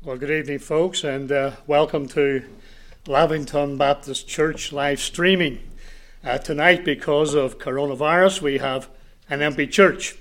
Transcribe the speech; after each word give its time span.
Well, 0.00 0.16
good 0.16 0.30
evening, 0.30 0.60
folks, 0.60 1.02
and 1.02 1.32
uh, 1.32 1.56
welcome 1.66 2.06
to 2.10 2.44
Lavington 3.08 3.76
Baptist 3.76 4.28
Church 4.28 4.72
live 4.72 5.00
streaming. 5.00 5.58
Uh, 6.22 6.38
tonight, 6.38 6.84
because 6.84 7.34
of 7.34 7.58
coronavirus, 7.58 8.40
we 8.40 8.58
have 8.58 8.88
an 9.28 9.42
empty 9.42 9.66
church. 9.66 10.16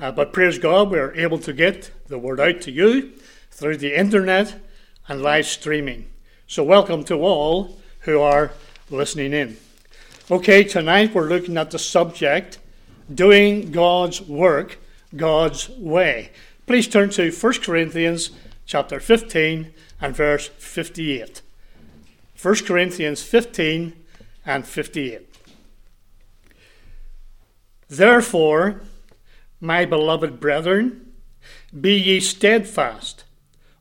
Uh, 0.00 0.10
but 0.10 0.32
praise 0.32 0.58
God, 0.58 0.90
we're 0.90 1.14
able 1.14 1.38
to 1.38 1.52
get 1.52 1.92
the 2.08 2.18
word 2.18 2.40
out 2.40 2.60
to 2.62 2.72
you 2.72 3.12
through 3.52 3.76
the 3.76 3.96
internet 3.96 4.60
and 5.06 5.22
live 5.22 5.46
streaming. 5.46 6.08
So, 6.48 6.64
welcome 6.64 7.04
to 7.04 7.14
all 7.22 7.78
who 8.00 8.20
are 8.20 8.50
listening 8.90 9.32
in. 9.32 9.58
Okay, 10.28 10.64
tonight 10.64 11.14
we're 11.14 11.28
looking 11.28 11.56
at 11.56 11.70
the 11.70 11.78
subject 11.78 12.58
doing 13.14 13.70
God's 13.70 14.20
work 14.20 14.78
God's 15.14 15.68
way. 15.68 16.32
Please 16.66 16.88
turn 16.88 17.10
to 17.10 17.30
1 17.30 17.52
Corinthians 17.60 18.30
chapter 18.66 19.00
15 19.00 19.72
and 20.00 20.16
verse 20.16 20.48
58. 20.48 21.42
1 22.40 22.54
Corinthians 22.66 23.22
15 23.22 23.92
and 24.44 24.66
58. 24.66 25.28
Therefore, 27.88 28.82
my 29.60 29.84
beloved 29.84 30.40
brethren, 30.40 31.12
be 31.78 31.94
ye 31.94 32.20
steadfast, 32.20 33.24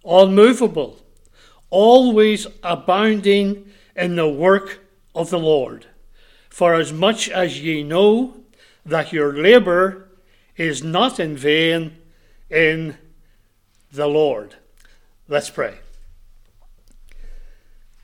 unmovable, 0.05 0.99
always 1.69 2.47
abounding 2.63 3.69
in 3.95 4.15
the 4.15 4.29
work 4.29 4.79
of 5.15 5.29
the 5.29 5.39
Lord. 5.39 5.87
For 6.49 6.75
as 6.75 6.93
much 6.93 7.29
as 7.29 7.61
ye 7.61 7.83
know 7.83 8.35
that 8.85 9.11
your 9.11 9.33
labour 9.33 10.09
is 10.55 10.83
not 10.83 11.19
in 11.19 11.35
vain 11.35 11.97
in 12.49 12.97
the 13.91 14.07
Lord. 14.07 14.55
Let's 15.29 15.49
pray. 15.49 15.77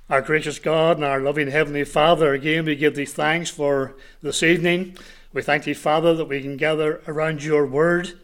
Our 0.09 0.21
gracious 0.21 0.57
God 0.57 0.95
and 0.95 1.05
our 1.05 1.19
loving 1.19 1.51
Heavenly 1.51 1.83
Father, 1.83 2.33
again 2.33 2.63
we 2.63 2.77
give 2.77 2.95
thee 2.95 3.03
thanks 3.03 3.49
for 3.49 3.95
this 4.21 4.41
evening. 4.41 4.97
We 5.33 5.41
thank 5.41 5.65
thee, 5.65 5.73
Father, 5.73 6.15
that 6.15 6.29
we 6.29 6.41
can 6.41 6.55
gather 6.55 7.01
around 7.09 7.43
your 7.43 7.65
word. 7.65 8.17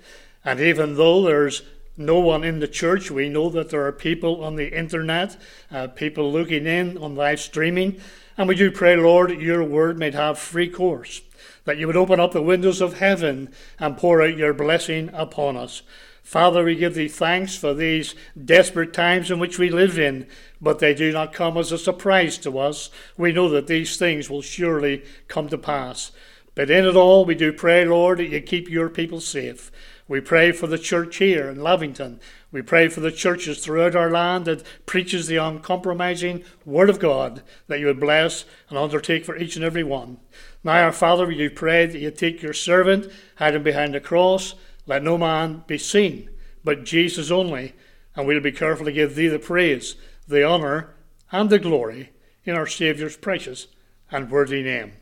And 0.45 0.61
even 0.61 0.95
though 0.95 1.21
there's 1.23 1.63
no 1.97 2.19
one 2.19 2.45
in 2.45 2.59
the 2.59 2.69
church, 2.69 3.11
we 3.11 3.27
know 3.27 3.49
that 3.49 3.69
there 3.69 3.85
are 3.85 3.91
people 3.91 4.41
on 4.45 4.55
the 4.55 4.71
internet, 4.75 5.35
uh, 5.69 5.87
people 5.87 6.31
looking 6.31 6.65
in 6.65 6.97
on 6.97 7.15
live 7.15 7.41
streaming. 7.41 7.99
And 8.37 8.47
we 8.47 8.55
do 8.55 8.71
pray, 8.71 8.95
Lord, 8.95 9.29
your 9.31 9.61
word 9.61 9.99
may 9.99 10.11
have 10.11 10.39
free 10.39 10.69
course, 10.69 11.21
that 11.65 11.77
you 11.77 11.87
would 11.87 11.97
open 11.97 12.21
up 12.21 12.31
the 12.31 12.41
windows 12.41 12.79
of 12.79 12.99
heaven 12.99 13.53
and 13.77 13.97
pour 13.97 14.21
out 14.21 14.37
your 14.37 14.53
blessing 14.53 15.09
upon 15.13 15.57
us. 15.57 15.81
Father, 16.25 16.63
we 16.63 16.73
give 16.73 16.95
thee 16.95 17.07
thanks 17.07 17.55
for 17.55 17.75
these 17.75 18.15
desperate 18.43 18.93
times 18.93 19.29
in 19.29 19.37
which 19.37 19.59
we 19.59 19.69
live 19.69 19.99
in, 19.99 20.25
but 20.59 20.79
they 20.79 20.95
do 20.95 21.11
not 21.11 21.33
come 21.33 21.55
as 21.55 21.71
a 21.71 21.77
surprise 21.77 22.39
to 22.39 22.57
us. 22.57 22.89
We 23.15 23.31
know 23.31 23.47
that 23.49 23.67
these 23.67 23.95
things 23.95 24.27
will 24.27 24.41
surely 24.41 25.03
come 25.27 25.49
to 25.49 25.57
pass. 25.59 26.11
But 26.55 26.71
in 26.71 26.83
it 26.83 26.95
all, 26.95 27.25
we 27.25 27.35
do 27.35 27.53
pray, 27.53 27.85
Lord, 27.85 28.17
that 28.17 28.29
you 28.29 28.41
keep 28.41 28.67
your 28.67 28.89
people 28.89 29.21
safe. 29.21 29.71
We 30.07 30.19
pray 30.19 30.51
for 30.51 30.65
the 30.65 30.79
church 30.79 31.17
here 31.17 31.47
in 31.47 31.61
Lavington. 31.61 32.19
We 32.51 32.63
pray 32.63 32.87
for 32.87 33.01
the 33.01 33.11
churches 33.11 33.63
throughout 33.63 33.95
our 33.95 34.09
land 34.09 34.45
that 34.45 34.63
preaches 34.87 35.27
the 35.27 35.37
uncompromising 35.37 36.43
Word 36.65 36.89
of 36.89 36.97
God, 36.97 37.43
that 37.67 37.79
you 37.79 37.85
would 37.85 37.99
bless 37.99 38.45
and 38.69 38.79
undertake 38.79 39.25
for 39.25 39.37
each 39.37 39.57
and 39.57 39.63
every 39.63 39.83
one. 39.83 40.17
Now, 40.63 40.85
our 40.85 40.91
Father, 40.91 41.27
we 41.27 41.37
do 41.37 41.51
pray 41.51 41.85
that 41.85 41.99
you 41.99 42.09
take 42.09 42.41
your 42.41 42.53
servant, 42.53 43.11
hide 43.35 43.53
him 43.53 43.61
behind 43.61 43.93
the 43.93 43.99
cross, 43.99 44.55
let 44.85 45.03
no 45.03 45.17
man 45.17 45.63
be 45.67 45.77
seen, 45.77 46.29
but 46.63 46.83
Jesus 46.83 47.31
only, 47.31 47.73
and 48.15 48.27
we'll 48.27 48.39
be 48.39 48.51
careful 48.51 48.85
to 48.85 48.91
give 48.91 49.15
thee 49.15 49.27
the 49.27 49.39
praise, 49.39 49.95
the 50.27 50.43
honour, 50.43 50.95
and 51.31 51.49
the 51.49 51.59
glory 51.59 52.11
in 52.43 52.55
our 52.55 52.67
Saviour's 52.67 53.17
precious 53.17 53.67
and 54.11 54.29
worthy 54.29 54.61
name. 54.61 54.93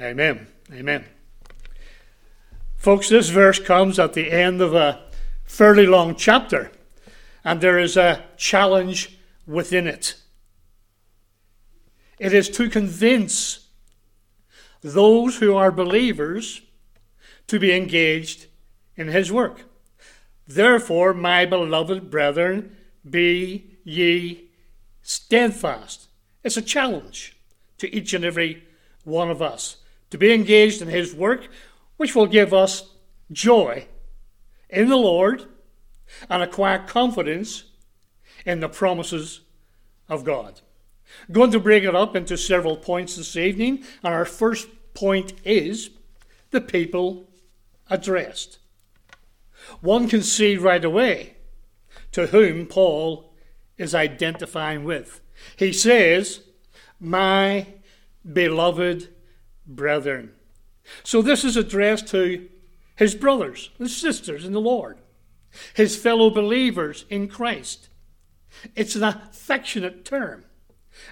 Amen. 0.00 0.48
Amen. 0.72 1.04
Folks, 2.76 3.08
this 3.08 3.30
verse 3.30 3.58
comes 3.58 3.98
at 3.98 4.12
the 4.12 4.30
end 4.30 4.60
of 4.60 4.74
a 4.74 5.04
fairly 5.44 5.86
long 5.86 6.16
chapter, 6.16 6.70
and 7.44 7.60
there 7.60 7.78
is 7.78 7.96
a 7.96 8.24
challenge 8.36 9.18
within 9.46 9.86
it. 9.86 10.16
It 12.18 12.32
is 12.32 12.48
to 12.50 12.68
convince 12.68 13.68
those 14.82 15.38
who 15.38 15.54
are 15.54 15.72
believers 15.72 16.60
to 17.46 17.58
be 17.58 17.72
engaged 17.72 18.46
in 18.96 19.08
his 19.08 19.32
work. 19.32 19.64
Therefore, 20.46 21.14
my 21.14 21.46
beloved 21.46 22.10
brethren, 22.10 22.76
be 23.08 23.78
ye 23.84 24.48
steadfast. 25.02 26.08
It's 26.42 26.56
a 26.56 26.62
challenge 26.62 27.36
to 27.78 27.94
each 27.94 28.14
and 28.14 28.24
every 28.24 28.64
one 29.04 29.30
of 29.30 29.42
us 29.42 29.78
to 30.10 30.18
be 30.18 30.32
engaged 30.32 30.80
in 30.80 30.88
his 30.88 31.14
work, 31.14 31.48
which 31.96 32.14
will 32.14 32.26
give 32.26 32.52
us 32.52 32.90
joy 33.32 33.86
in 34.68 34.88
the 34.88 34.96
Lord 34.96 35.44
and 36.28 36.42
acquire 36.42 36.78
confidence 36.78 37.64
in 38.44 38.60
the 38.60 38.68
promises 38.68 39.40
of 40.08 40.24
God. 40.24 40.60
I'm 41.28 41.34
going 41.34 41.50
to 41.52 41.60
break 41.60 41.84
it 41.84 41.94
up 41.94 42.16
into 42.16 42.36
several 42.36 42.76
points 42.76 43.16
this 43.16 43.36
evening, 43.36 43.84
and 44.02 44.14
our 44.14 44.24
first 44.24 44.68
point 44.94 45.32
is 45.44 45.90
the 46.50 46.60
people 46.60 47.28
addressed. 47.88 48.58
One 49.80 50.08
can 50.08 50.22
see 50.22 50.56
right 50.56 50.84
away 50.84 51.36
to 52.12 52.28
whom 52.28 52.66
Paul 52.66 53.32
is 53.76 53.94
identifying 53.94 54.84
with. 54.84 55.20
He 55.56 55.72
says, 55.72 56.42
My 57.00 57.66
beloved 58.30 59.08
brethren. 59.66 60.32
So 61.02 61.22
this 61.22 61.44
is 61.44 61.56
addressed 61.56 62.08
to 62.08 62.48
his 62.96 63.14
brothers 63.14 63.70
and 63.78 63.90
sisters 63.90 64.44
in 64.44 64.52
the 64.52 64.60
Lord, 64.60 64.98
his 65.74 65.96
fellow 65.96 66.30
believers 66.30 67.04
in 67.10 67.28
Christ. 67.28 67.88
It's 68.76 68.94
an 68.94 69.02
affectionate 69.02 70.04
term. 70.04 70.44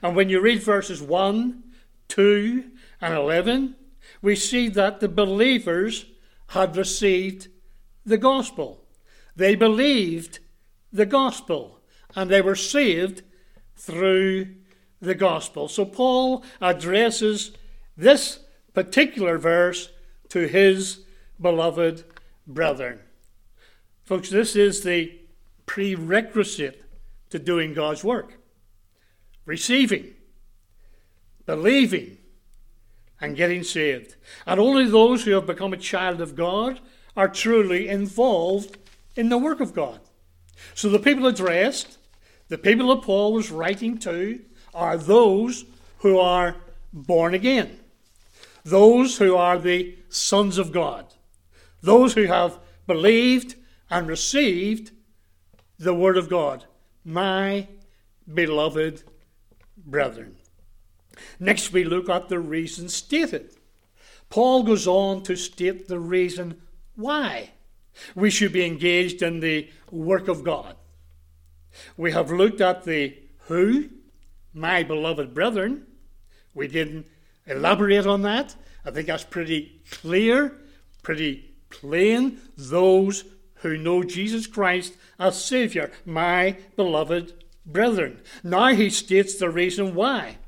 And 0.03 0.15
when 0.15 0.29
you 0.29 0.41
read 0.41 0.63
verses 0.63 1.03
1, 1.03 1.63
2, 2.09 2.65
and 3.01 3.15
11, 3.15 3.75
we 4.23 4.37
see 4.37 4.69
that 4.69 5.01
the 5.01 5.09
believers 5.09 6.07
had 6.49 6.77
received 6.77 7.49
the 8.05 8.19
gospel. 8.19 8.85
They 9.37 9.55
believed 9.55 10.41
the 10.93 11.07
gospel 11.07 11.81
and 12.15 12.31
they 12.31 12.43
were 12.43 12.57
saved 12.57 13.23
through 13.77 14.55
the 15.01 15.15
gospel. 15.15 15.69
So 15.69 15.85
Paul 15.85 16.45
addresses 16.61 17.53
this 17.97 18.41
particular 18.75 19.39
verse 19.39 19.91
to 20.29 20.47
his 20.47 21.01
beloved 21.41 22.05
brethren. 22.47 23.01
Folks, 24.05 24.31
this 24.31 24.57
is 24.57 24.83
the 24.83 25.19
prerequisite 25.67 26.85
to 27.31 27.39
doing 27.39 27.75
God's 27.75 28.05
work 28.05 28.39
receiving, 29.45 30.15
believing, 31.47 32.17
and 33.21 33.37
getting 33.37 33.63
saved. 33.63 34.17
And 34.47 34.61
only 34.61 34.87
those 34.87 35.25
who 35.25 35.33
have 35.33 35.47
become 35.47 35.73
a 35.73 35.79
child 35.79 36.21
of 36.21 36.37
God 36.37 36.81
are 37.17 37.29
truly 37.29 37.89
involved 37.89 38.79
in 39.17 39.29
the 39.29 39.39
work 39.39 39.61
of 39.61 39.75
God. 39.75 40.01
So 40.75 40.89
the 40.89 40.99
people 40.99 41.27
addressed, 41.27 41.99
the 42.49 42.59
people 42.59 42.95
that 42.95 43.05
Paul 43.05 43.33
was 43.33 43.51
writing 43.51 43.99
to, 43.99 44.41
are 44.75 44.97
those 44.97 45.65
who 45.99 46.19
are 46.19 46.57
born 46.93 47.35
again, 47.35 47.79
those 48.65 49.19
who 49.19 49.37
are 49.37 49.59
the 49.59 49.97
sons 50.09 50.59
of 50.59 50.73
God, 50.73 51.07
those 51.83 52.15
who 52.15 52.25
have 52.25 52.59
believed 52.87 53.57
and 53.91 54.07
received 54.07 54.93
the 55.79 55.95
Word 55.95 56.17
of 56.17 56.29
God, 56.29 56.65
my 57.05 57.69
beloved 58.33 59.03
brethren. 59.77 60.37
Next, 61.39 61.73
we 61.73 61.85
look 61.85 62.09
at 62.09 62.29
the 62.29 62.39
reason 62.39 62.89
stated. 62.89 63.55
Paul 64.31 64.63
goes 64.63 64.87
on 64.87 65.23
to 65.25 65.37
state 65.37 65.89
the 65.89 65.99
reason 65.99 66.63
why 66.95 67.51
we 68.15 68.31
should 68.31 68.53
be 68.53 68.65
engaged 68.65 69.23
in 69.23 69.41
the 69.41 69.69
work 69.91 70.29
of 70.29 70.45
God. 70.45 70.77
We 71.97 72.13
have 72.13 72.31
looked 72.31 72.61
at 72.61 72.85
the 72.85 73.17
who, 73.47 73.91
my 74.53 74.83
beloved 74.83 75.35
brethren. 75.35 75.87
We 76.55 76.69
didn't 76.69 77.07
elaborate 77.47 78.07
on 78.07 78.23
that. 78.23 78.55
I 78.85 78.91
think 78.91 79.07
that's 79.07 79.25
pretty 79.25 79.83
clear, 79.91 80.59
pretty 81.03 81.55
plain. 81.71 82.39
Those 82.57 83.25
who 83.57 83.77
know 83.77 84.03
Jesus 84.03 84.47
Christ 84.47 84.95
as 85.19 85.43
Saviour, 85.43 85.91
my 86.05 86.57
beloved 86.77 87.45
brethren. 87.65 88.21
Now 88.43 88.69
he 88.75 88.91
states 88.91 89.37
the 89.37 89.51
reason 89.51 89.95
why. 89.95 90.39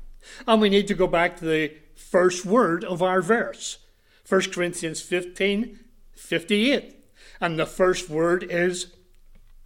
And 0.47 0.61
we 0.61 0.69
need 0.69 0.87
to 0.87 0.93
go 0.93 1.07
back 1.07 1.37
to 1.37 1.45
the 1.45 1.73
first 1.95 2.45
word 2.45 2.83
of 2.83 3.01
our 3.01 3.21
verse 3.21 3.79
1 4.27 4.51
Corinthians 4.51 5.01
15 5.01 5.79
58. 6.15 6.95
And 7.41 7.59
the 7.59 7.65
first 7.65 8.09
word 8.09 8.43
is 8.43 8.95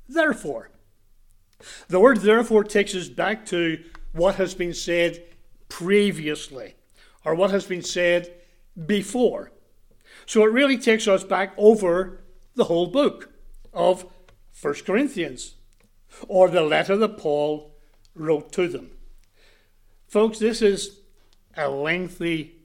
therefore. 0.07 0.71
The 1.87 1.99
word 1.99 2.17
therefore 2.17 2.63
takes 2.63 2.95
us 2.95 3.09
back 3.09 3.45
to 3.47 3.83
what 4.13 4.35
has 4.35 4.53
been 4.55 4.73
said 4.73 5.23
previously, 5.67 6.75
or 7.23 7.35
what 7.35 7.51
has 7.51 7.65
been 7.65 7.83
said 7.83 8.33
before. 8.85 9.51
So 10.25 10.43
it 10.43 10.51
really 10.51 10.77
takes 10.77 11.07
us 11.07 11.23
back 11.23 11.53
over 11.57 12.21
the 12.55 12.65
whole 12.65 12.87
book 12.87 13.31
of 13.73 14.05
1 14.61 14.73
Corinthians, 14.85 15.55
or 16.27 16.49
the 16.49 16.61
letter 16.61 16.97
that 16.97 17.17
Paul 17.17 17.75
wrote 18.15 18.51
to 18.53 18.67
them. 18.67 18.91
Folks, 20.07 20.39
this 20.39 20.61
is 20.61 20.99
a 21.55 21.69
lengthy 21.69 22.55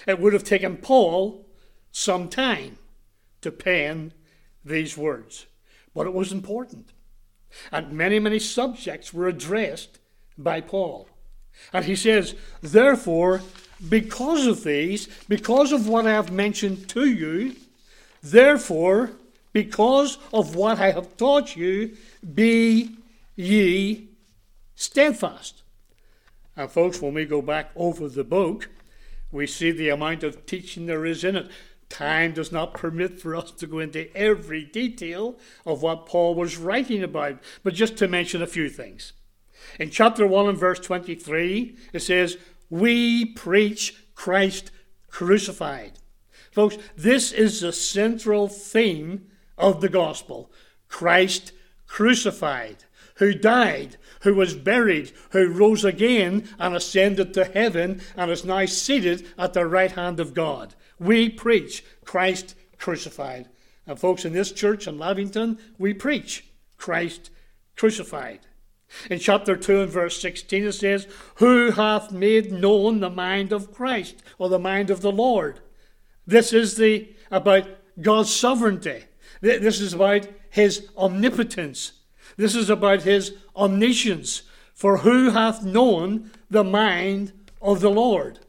It 0.05 0.19
would 0.19 0.33
have 0.33 0.43
taken 0.43 0.75
Paul 0.77 1.47
some 1.91 2.27
time 2.27 2.77
to 3.41 3.51
pen 3.51 4.11
these 4.63 4.97
words, 4.97 5.47
but 5.93 6.05
it 6.05 6.13
was 6.13 6.33
important. 6.33 6.91
And 7.71 7.93
many, 7.93 8.19
many 8.19 8.39
subjects 8.39 9.13
were 9.13 9.27
addressed 9.27 9.99
by 10.37 10.59
Paul. 10.61 11.09
And 11.73 11.85
he 11.85 11.95
says, 11.95 12.35
Therefore, 12.61 13.41
because 13.89 14.47
of 14.47 14.63
these, 14.63 15.07
because 15.27 15.71
of 15.71 15.87
what 15.87 16.05
I 16.05 16.11
have 16.11 16.31
mentioned 16.31 16.89
to 16.89 17.05
you, 17.05 17.55
therefore, 18.23 19.11
because 19.53 20.17
of 20.33 20.55
what 20.55 20.79
I 20.79 20.91
have 20.91 21.17
taught 21.17 21.55
you, 21.55 21.95
be 22.33 22.95
ye 23.35 24.07
steadfast. 24.75 25.63
And, 26.55 26.71
folks, 26.71 27.01
when 27.01 27.13
we 27.13 27.25
go 27.25 27.41
back 27.41 27.71
over 27.75 28.07
the 28.09 28.23
book, 28.23 28.69
we 29.31 29.45
see 29.45 29.71
the 29.71 29.89
amount 29.89 30.23
of 30.23 30.45
teaching 30.45 30.85
there 30.85 31.05
is 31.05 31.23
in 31.23 31.35
it. 31.35 31.49
Time 31.89 32.33
does 32.33 32.51
not 32.51 32.73
permit 32.73 33.19
for 33.19 33.35
us 33.35 33.51
to 33.51 33.67
go 33.67 33.79
into 33.79 34.15
every 34.15 34.65
detail 34.65 35.37
of 35.65 35.81
what 35.81 36.05
Paul 36.05 36.35
was 36.35 36.57
writing 36.57 37.03
about, 37.03 37.39
but 37.63 37.73
just 37.73 37.95
to 37.97 38.07
mention 38.07 38.41
a 38.41 38.47
few 38.47 38.69
things. 38.69 39.13
In 39.79 39.89
chapter 39.89 40.25
1 40.25 40.49
and 40.49 40.57
verse 40.57 40.79
23, 40.79 41.75
it 41.93 42.01
says, 42.01 42.37
We 42.69 43.25
preach 43.25 43.95
Christ 44.15 44.71
crucified. 45.09 45.93
Folks, 46.51 46.77
this 46.95 47.31
is 47.31 47.61
the 47.61 47.71
central 47.71 48.47
theme 48.47 49.27
of 49.57 49.81
the 49.81 49.89
gospel 49.89 50.51
Christ 50.87 51.51
crucified, 51.85 52.83
who 53.15 53.33
died, 53.33 53.97
who 54.21 54.33
was 54.33 54.55
buried, 54.55 55.11
who 55.31 55.47
rose 55.47 55.85
again 55.85 56.47
and 56.59 56.75
ascended 56.75 57.33
to 57.33 57.45
heaven 57.45 58.01
and 58.15 58.31
is 58.31 58.45
now 58.45 58.65
seated 58.65 59.27
at 59.37 59.53
the 59.53 59.65
right 59.65 59.91
hand 59.91 60.19
of 60.19 60.33
God. 60.33 60.75
We 60.99 61.29
preach 61.29 61.83
Christ 62.03 62.55
crucified. 62.77 63.49
And 63.85 63.99
folks, 63.99 64.25
in 64.25 64.33
this 64.33 64.51
church 64.51 64.87
in 64.87 64.97
Lavington, 64.97 65.59
we 65.77 65.93
preach 65.93 66.45
Christ 66.77 67.29
crucified. 67.75 68.41
In 69.09 69.19
chapter 69.19 69.55
2 69.55 69.81
and 69.81 69.91
verse 69.91 70.21
16 70.21 70.65
it 70.65 70.71
says, 70.73 71.07
Who 71.35 71.71
hath 71.71 72.11
made 72.11 72.51
known 72.51 72.99
the 72.99 73.09
mind 73.09 73.51
of 73.51 73.73
Christ, 73.73 74.15
or 74.37 74.49
the 74.49 74.59
mind 74.59 74.89
of 74.89 75.01
the 75.01 75.11
Lord? 75.11 75.59
This 76.25 76.53
is 76.53 76.77
the 76.77 77.13
about 77.31 77.67
God's 78.01 78.33
sovereignty. 78.33 79.03
This 79.41 79.79
is 79.79 79.93
about 79.93 80.27
his 80.49 80.89
omnipotence. 80.97 81.93
This 82.37 82.55
is 82.55 82.69
about 82.69 83.03
his 83.03 83.35
omniscience. 83.55 84.43
For 84.73 84.97
who 84.97 85.31
hath 85.31 85.63
known 85.63 86.31
the 86.49 86.63
mind 86.63 87.33
of 87.61 87.81
the 87.81 87.89
Lord? 87.89 88.39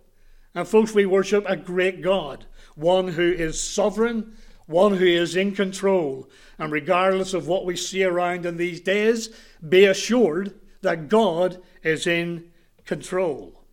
And 0.54 0.66
folks, 0.66 0.94
we 0.94 1.06
worship 1.06 1.44
a 1.46 1.56
great 1.56 2.02
God, 2.02 2.46
one 2.74 3.08
who 3.08 3.30
is 3.30 3.60
sovereign, 3.60 4.36
one 4.68 4.98
who 4.98 5.06
is 5.06 5.34
in 5.34 5.52
control. 5.52 6.30
And 6.58 6.70
regardless 6.70 7.34
of 7.34 7.48
what 7.48 7.64
we 7.64 7.74
see 7.74 8.04
around 8.04 8.46
in 8.46 8.58
these 8.58 8.80
days, 8.80 9.30
be 9.66 9.86
assured 9.86 10.54
that 10.82 11.08
God 11.08 11.60
is 11.82 12.06
in 12.06 12.52
control. 12.84 13.64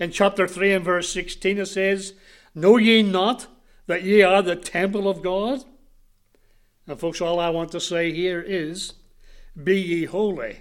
In 0.00 0.10
chapter 0.10 0.48
3 0.48 0.72
and 0.72 0.84
verse 0.84 1.12
16, 1.12 1.58
it 1.58 1.66
says, 1.66 2.14
Know 2.54 2.78
ye 2.78 3.02
not 3.02 3.48
that 3.86 4.04
ye 4.04 4.22
are 4.22 4.42
the 4.42 4.56
temple 4.56 5.08
of 5.08 5.22
God? 5.22 5.64
And, 6.86 6.98
folks, 6.98 7.20
all 7.20 7.40
I 7.40 7.50
want 7.50 7.72
to 7.72 7.80
say 7.80 8.12
here 8.12 8.40
is 8.40 8.94
be 9.62 9.80
ye 9.80 10.04
holy, 10.04 10.60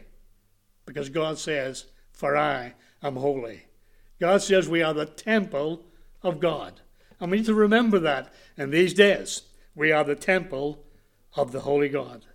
because 0.86 1.10
God 1.10 1.38
says, 1.38 1.86
For 2.12 2.36
I 2.36 2.74
am 3.02 3.16
holy. 3.16 3.66
God 4.20 4.42
says 4.42 4.68
we 4.68 4.82
are 4.82 4.94
the 4.94 5.06
temple 5.06 5.86
of 6.22 6.40
God. 6.40 6.82
And 7.20 7.30
we 7.30 7.38
need 7.38 7.46
to 7.48 7.54
remember 7.54 8.00
that 8.00 8.34
in 8.58 8.72
these 8.72 8.94
days. 8.94 9.44
We 9.76 9.92
are 9.92 10.04
the 10.04 10.16
temple 10.16 10.84
of 11.36 11.52
the 11.52 11.62
Holy 11.62 11.90
God. 11.90 12.26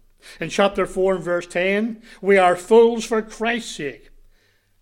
In 0.40 0.48
chapter 0.48 0.86
4 0.86 1.16
and 1.16 1.24
verse 1.24 1.46
10, 1.46 2.02
we 2.20 2.36
are 2.36 2.56
fools 2.56 3.04
for 3.04 3.22
Christ's 3.22 3.76
sake. 3.76 4.10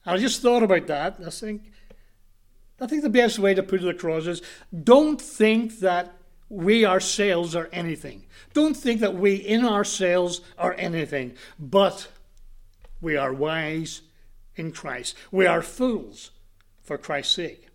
I 0.05 0.17
just 0.17 0.41
thought 0.41 0.63
about 0.63 0.87
that. 0.87 1.19
I 1.25 1.31
think, 1.31 1.73
I 2.81 2.87
think 2.87 3.03
the 3.03 3.11
best 3.11 3.39
way 3.39 3.55
to 3.55 3.63
put 3.63 3.83
it 3.83 3.89
across 3.89 4.27
is 4.27 4.41
don't 4.85 5.21
think 5.21 5.81
that 5.81 6.15
we 6.49 6.87
ourselves 6.87 7.57
are 7.57 7.69
anything. 7.73 8.25
Don't 8.55 8.77
think 8.77 9.01
that 9.01 9.17
we 9.17 9.35
in 9.35 9.65
ourselves 9.65 10.41
are 10.57 10.75
anything, 10.79 11.35
but 11.59 12.09
we 13.01 13.17
are 13.17 13.33
wise 13.33 14.03
in 14.55 14.73
Christ. 14.73 15.17
We 15.31 15.47
are 15.47 15.61
fools 15.61 16.31
for 16.83 16.97
Christ's 16.97 17.35
sake. 17.35 17.69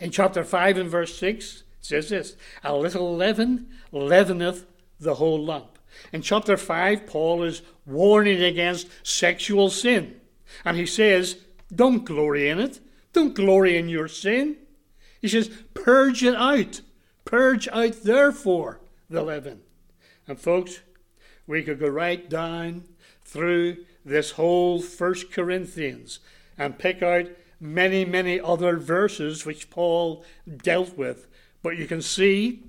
In 0.00 0.10
chapter 0.10 0.42
5 0.42 0.78
and 0.78 0.90
verse 0.90 1.16
6, 1.18 1.58
it 1.58 1.65
says 1.86 2.08
this 2.08 2.36
A 2.62 2.74
little 2.76 3.16
leaven 3.16 3.68
leaveneth 3.92 4.66
the 4.98 5.16
whole 5.16 5.42
lump. 5.42 5.78
In 6.12 6.22
chapter 6.22 6.56
5, 6.56 7.06
Paul 7.06 7.42
is 7.42 7.62
warning 7.86 8.42
against 8.42 8.88
sexual 9.02 9.70
sin. 9.70 10.20
And 10.64 10.76
he 10.76 10.86
says, 10.86 11.38
Don't 11.74 12.04
glory 12.04 12.48
in 12.48 12.58
it. 12.58 12.80
Don't 13.12 13.34
glory 13.34 13.76
in 13.76 13.88
your 13.88 14.08
sin. 14.08 14.56
He 15.20 15.28
says, 15.28 15.50
Purge 15.74 16.22
it 16.22 16.34
out. 16.34 16.82
Purge 17.24 17.68
out, 17.68 18.02
therefore, 18.02 18.80
the 19.08 19.22
leaven. 19.22 19.60
And, 20.28 20.38
folks, 20.38 20.80
we 21.46 21.62
could 21.62 21.80
go 21.80 21.88
right 21.88 22.28
down 22.28 22.84
through 23.24 23.78
this 24.04 24.32
whole 24.32 24.80
First 24.80 25.32
Corinthians 25.32 26.20
and 26.58 26.78
pick 26.78 27.02
out 27.02 27.26
many, 27.60 28.04
many 28.04 28.40
other 28.40 28.76
verses 28.76 29.46
which 29.46 29.70
Paul 29.70 30.24
dealt 30.46 30.96
with. 30.96 31.26
But 31.62 31.76
you 31.76 31.86
can 31.86 32.02
see, 32.02 32.62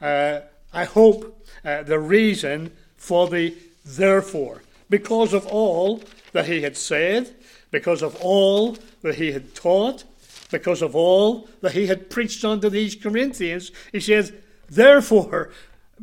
uh, 0.00 0.40
I 0.72 0.84
hope, 0.84 1.46
uh, 1.64 1.82
the 1.82 1.98
reason 1.98 2.72
for 2.96 3.28
the 3.28 3.56
therefore. 3.84 4.62
Because 4.88 5.32
of 5.32 5.46
all 5.46 6.02
that 6.32 6.46
he 6.46 6.62
had 6.62 6.76
said, 6.76 7.34
because 7.70 8.02
of 8.02 8.16
all 8.16 8.76
that 9.02 9.16
he 9.16 9.32
had 9.32 9.54
taught, 9.54 10.04
because 10.50 10.82
of 10.82 10.96
all 10.96 11.48
that 11.60 11.72
he 11.72 11.86
had 11.86 12.10
preached 12.10 12.44
unto 12.44 12.68
these 12.68 12.94
Corinthians, 12.96 13.70
he 13.92 14.00
says, 14.00 14.32
Therefore, 14.68 15.50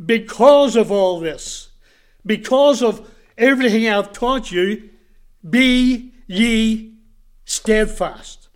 because 0.06 0.76
of 0.76 0.92
all 0.92 1.20
this, 1.20 1.70
because 2.26 2.82
of 2.82 3.10
everything 3.38 3.88
I've 3.88 4.12
taught 4.12 4.52
you, 4.52 4.90
be 5.48 6.14
ye 6.28 6.94
steadfast. 7.46 8.50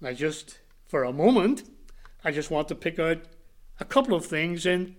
Now, 0.00 0.12
just 0.12 0.58
for 0.86 1.04
a 1.04 1.12
moment, 1.12 1.68
I 2.28 2.30
just 2.30 2.50
want 2.50 2.68
to 2.68 2.74
pick 2.74 2.98
out 2.98 3.22
a 3.80 3.86
couple 3.86 4.14
of 4.14 4.26
things 4.26 4.66
in 4.66 4.96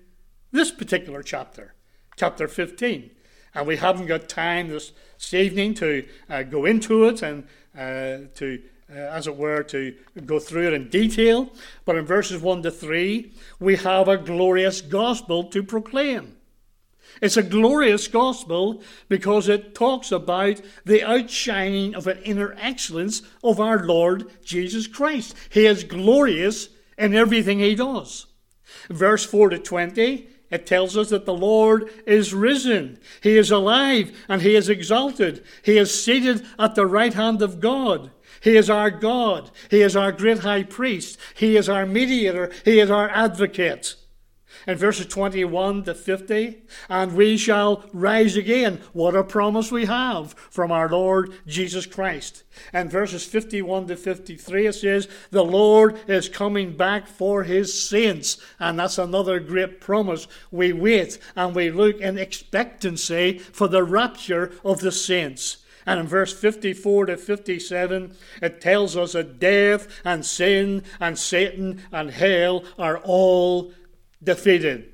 this 0.51 0.71
particular 0.71 1.21
chapter, 1.21 1.75
chapter 2.17 2.47
15. 2.47 3.11
And 3.53 3.67
we 3.67 3.75
haven't 3.77 4.07
got 4.07 4.27
time 4.27 4.69
this, 4.69 4.93
evening 5.31 5.75
to 5.75 6.07
uh, 6.27 6.41
go 6.41 6.65
into 6.65 7.03
it 7.03 7.21
and 7.21 7.43
uh, 7.77 8.29
to 8.33 8.63
uh, 8.89 8.95
as 8.95 9.27
it 9.27 9.37
were, 9.37 9.61
to 9.61 9.93
go 10.25 10.39
through 10.39 10.69
it 10.69 10.73
in 10.73 10.89
detail. 10.89 11.51
But 11.85 11.97
in 11.97 12.05
verses 12.07 12.41
1 12.41 12.63
to 12.63 12.71
3, 12.71 13.31
we 13.59 13.75
have 13.75 14.07
a 14.07 14.17
glorious 14.17 14.81
gospel 14.81 15.43
to 15.51 15.61
proclaim. 15.61 16.35
It's 17.21 17.37
a 17.37 17.43
glorious 17.43 18.07
gospel 18.07 18.81
because 19.07 19.47
it 19.47 19.75
talks 19.75 20.11
about 20.11 20.61
the 20.83 21.03
outshining 21.03 21.93
of 21.93 22.07
an 22.07 22.23
inner 22.23 22.55
excellence 22.57 23.21
of 23.43 23.59
our 23.59 23.85
Lord 23.85 24.31
Jesus 24.43 24.87
Christ. 24.87 25.35
He 25.51 25.67
is 25.67 25.83
glorious 25.83 26.69
in 26.99 27.15
everything 27.15 27.59
he 27.59 27.73
does. 27.73 28.27
Verse 28.89 29.25
4 29.25 29.49
to 29.49 29.57
20, 29.57 30.27
it 30.51 30.65
tells 30.65 30.97
us 30.97 31.09
that 31.09 31.25
the 31.25 31.33
Lord 31.33 31.89
is 32.05 32.33
risen. 32.33 32.99
He 33.21 33.37
is 33.37 33.49
alive 33.49 34.15
and 34.27 34.41
he 34.41 34.55
is 34.55 34.69
exalted. 34.69 35.43
He 35.63 35.77
is 35.77 36.03
seated 36.03 36.45
at 36.59 36.75
the 36.75 36.85
right 36.85 37.13
hand 37.13 37.41
of 37.41 37.59
God. 37.59 38.11
He 38.41 38.55
is 38.55 38.69
our 38.69 38.91
God. 38.91 39.51
He 39.69 39.81
is 39.81 39.95
our 39.95 40.11
great 40.11 40.39
high 40.39 40.63
priest. 40.63 41.17
He 41.35 41.55
is 41.55 41.69
our 41.69 41.85
mediator. 41.85 42.51
He 42.65 42.79
is 42.79 42.91
our 42.91 43.09
advocate. 43.09 43.95
In 44.67 44.77
verses 44.77 45.05
21 45.07 45.83
to 45.83 45.93
50, 45.93 46.63
and 46.89 47.15
we 47.15 47.37
shall 47.37 47.83
rise 47.93 48.35
again. 48.35 48.81
What 48.93 49.15
a 49.15 49.23
promise 49.23 49.71
we 49.71 49.85
have 49.85 50.33
from 50.49 50.71
our 50.71 50.89
Lord 50.89 51.33
Jesus 51.47 51.85
Christ. 51.85 52.43
And 52.73 52.91
verses 52.91 53.25
51 53.25 53.87
to 53.87 53.95
53, 53.95 54.67
it 54.67 54.73
says, 54.73 55.07
The 55.31 55.43
Lord 55.43 55.99
is 56.07 56.29
coming 56.29 56.75
back 56.75 57.07
for 57.07 57.43
his 57.43 57.89
saints. 57.89 58.37
And 58.59 58.79
that's 58.79 58.97
another 58.97 59.39
great 59.39 59.79
promise. 59.79 60.27
We 60.51 60.73
wait 60.73 61.19
and 61.35 61.55
we 61.55 61.69
look 61.69 61.99
in 61.99 62.17
expectancy 62.17 63.39
for 63.39 63.67
the 63.67 63.83
rapture 63.83 64.51
of 64.63 64.81
the 64.81 64.91
saints. 64.91 65.57
And 65.85 65.99
in 65.99 66.07
verse 66.07 66.33
54 66.33 67.07
to 67.07 67.17
57, 67.17 68.15
it 68.41 68.61
tells 68.61 68.95
us 68.95 69.13
that 69.13 69.39
death 69.39 69.87
and 70.03 70.25
sin 70.25 70.83
and 70.99 71.17
Satan 71.17 71.81
and 71.91 72.11
hell 72.11 72.63
are 72.77 72.99
all 72.99 73.73
defeated. 74.23 74.93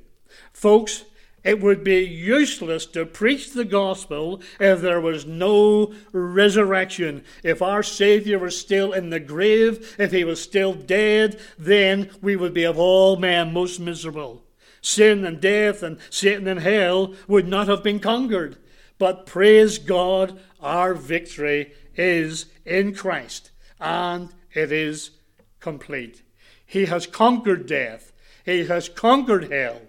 Folks, 0.54 1.06
it 1.44 1.62
would 1.62 1.84
be 1.84 2.00
useless 2.00 2.88
to 2.88 3.06
preach 3.06 3.54
the 3.54 3.66
gospel 3.66 4.42
if 4.60 4.82
there 4.82 5.00
was 5.00 5.28
no 5.28 5.94
resurrection. 6.12 7.24
If 7.44 7.62
our 7.62 7.84
Savior 7.84 8.40
was 8.40 8.60
still 8.60 8.94
in 8.94 9.12
the 9.12 9.20
grave, 9.20 9.96
if 10.00 10.12
he 10.12 10.24
was 10.24 10.42
still 10.42 10.74
dead, 10.74 11.40
then 11.58 12.10
we 12.20 12.36
would 12.36 12.54
be 12.54 12.64
of 12.64 12.80
all 12.80 13.16
men 13.16 13.54
most 13.54 13.80
miserable. 13.80 14.44
Sin 14.82 15.24
and 15.24 15.40
death 15.40 15.84
and 15.84 16.00
Satan 16.10 16.48
and 16.48 16.60
hell 16.60 17.14
would 17.28 17.48
not 17.48 17.68
have 17.68 17.84
been 17.84 18.00
conquered. 18.00 18.58
But 18.98 19.28
praise 19.28 19.78
God, 19.78 20.40
our 20.60 20.96
victory 20.96 21.74
is 21.96 22.48
in 22.66 22.96
Christ, 22.96 23.52
and 23.80 24.30
it 24.54 24.72
is 24.72 25.12
complete. 25.60 26.24
He 26.66 26.86
has 26.86 27.06
conquered 27.06 27.68
death. 27.68 28.12
He 28.46 28.66
has 28.66 28.88
conquered 28.88 29.52
hell, 29.52 29.82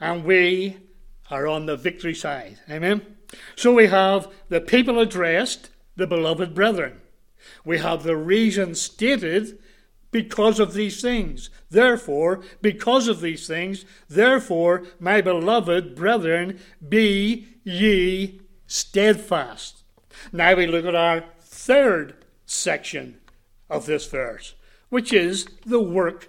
and 0.00 0.24
we 0.24 0.78
are 1.30 1.46
on 1.46 1.66
the 1.66 1.76
victory 1.76 2.14
side. 2.14 2.58
Amen. 2.70 3.02
So 3.54 3.74
we 3.74 3.86
have 3.86 4.32
the 4.48 4.60
people 4.60 4.98
addressed, 4.98 5.70
the 5.96 6.06
beloved 6.06 6.54
brethren. 6.54 7.00
We 7.64 7.78
have 7.78 8.02
the 8.02 8.16
reason 8.16 8.74
stated 8.74 9.58
because 10.10 10.58
of 10.58 10.72
these 10.72 11.02
things. 11.02 11.50
Therefore, 11.70 12.40
because 12.62 13.08
of 13.08 13.20
these 13.20 13.46
things, 13.46 13.84
therefore, 14.08 14.84
my 14.98 15.20
beloved 15.20 15.94
brethren, 15.94 16.60
be 16.88 17.46
ye 17.62 18.40
steadfast. 18.66 19.82
Now 20.32 20.54
we 20.54 20.66
look 20.66 20.86
at 20.86 20.94
our 20.94 21.24
third 21.40 22.24
section 22.46 23.18
of 23.68 23.84
this 23.84 24.06
verse, 24.06 24.54
which 24.88 25.12
is 25.12 25.46
the 25.66 25.80
work 25.80 26.28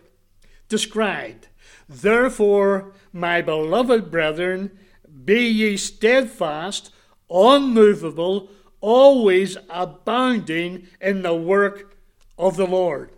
described. 0.67 1.47
Therefore, 1.89 2.93
my 3.11 3.41
beloved 3.41 4.11
brethren, 4.11 4.77
be 5.25 5.47
ye 5.47 5.75
steadfast, 5.75 6.93
unmovable, 7.31 8.49
always 8.79 9.57
abounding 9.69 10.87
in 11.01 11.23
the 11.23 11.33
work 11.33 11.97
of 12.37 12.57
the 12.57 12.67
Lord. 12.67 13.11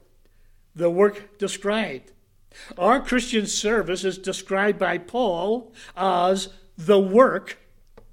The 0.73 0.89
work 0.89 1.37
described. 1.37 2.13
Our 2.77 3.01
Christian 3.01 3.45
service 3.45 4.05
is 4.05 4.17
described 4.17 4.79
by 4.79 4.97
Paul 4.97 5.73
as 5.95 6.49
the 6.77 6.99
work 6.99 7.57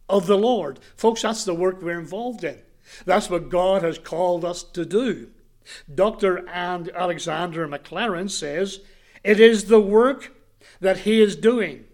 of 0.08 0.26
the 0.26 0.38
Lord. 0.38 0.80
Folks, 0.96 1.22
that's 1.22 1.44
the 1.44 1.54
work 1.54 1.80
we're 1.80 2.00
involved 2.00 2.42
in. 2.42 2.58
That's 3.04 3.30
what 3.30 3.48
God 3.48 3.82
has 3.82 3.98
called 3.98 4.44
us 4.44 4.64
to 4.64 4.84
do. 4.84 5.28
Dr. 5.92 6.48
and 6.48 6.88
Alexander 6.90 7.68
Maclaren 7.68 8.30
says, 8.30 8.80
It 9.22 9.38
is 9.38 9.66
the 9.66 9.80
work 9.80 10.34
that 10.80 10.98
he 10.98 11.20
is 11.20 11.36
doing 11.36 11.84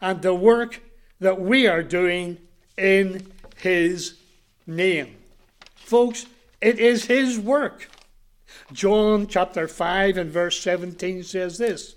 and 0.00 0.22
the 0.22 0.34
work 0.34 0.80
that 1.20 1.40
we 1.40 1.66
are 1.66 1.82
doing 1.82 2.38
in 2.76 3.32
his 3.56 4.18
name. 4.66 5.16
Folks, 5.74 6.26
it 6.60 6.78
is 6.78 7.06
his 7.06 7.38
work. 7.38 7.88
John 8.72 9.26
chapter 9.26 9.68
5 9.68 10.16
and 10.16 10.30
verse 10.30 10.60
17 10.60 11.22
says 11.22 11.58
this 11.58 11.96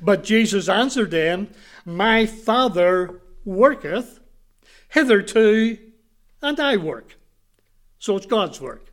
But 0.00 0.24
Jesus 0.24 0.68
answered 0.68 1.10
them, 1.10 1.48
My 1.84 2.26
Father 2.26 3.20
worketh 3.44 4.20
hitherto, 4.88 5.78
and 6.42 6.58
I 6.58 6.76
work. 6.76 7.16
So 7.98 8.16
it's 8.16 8.26
God's 8.26 8.60
work. 8.60 8.92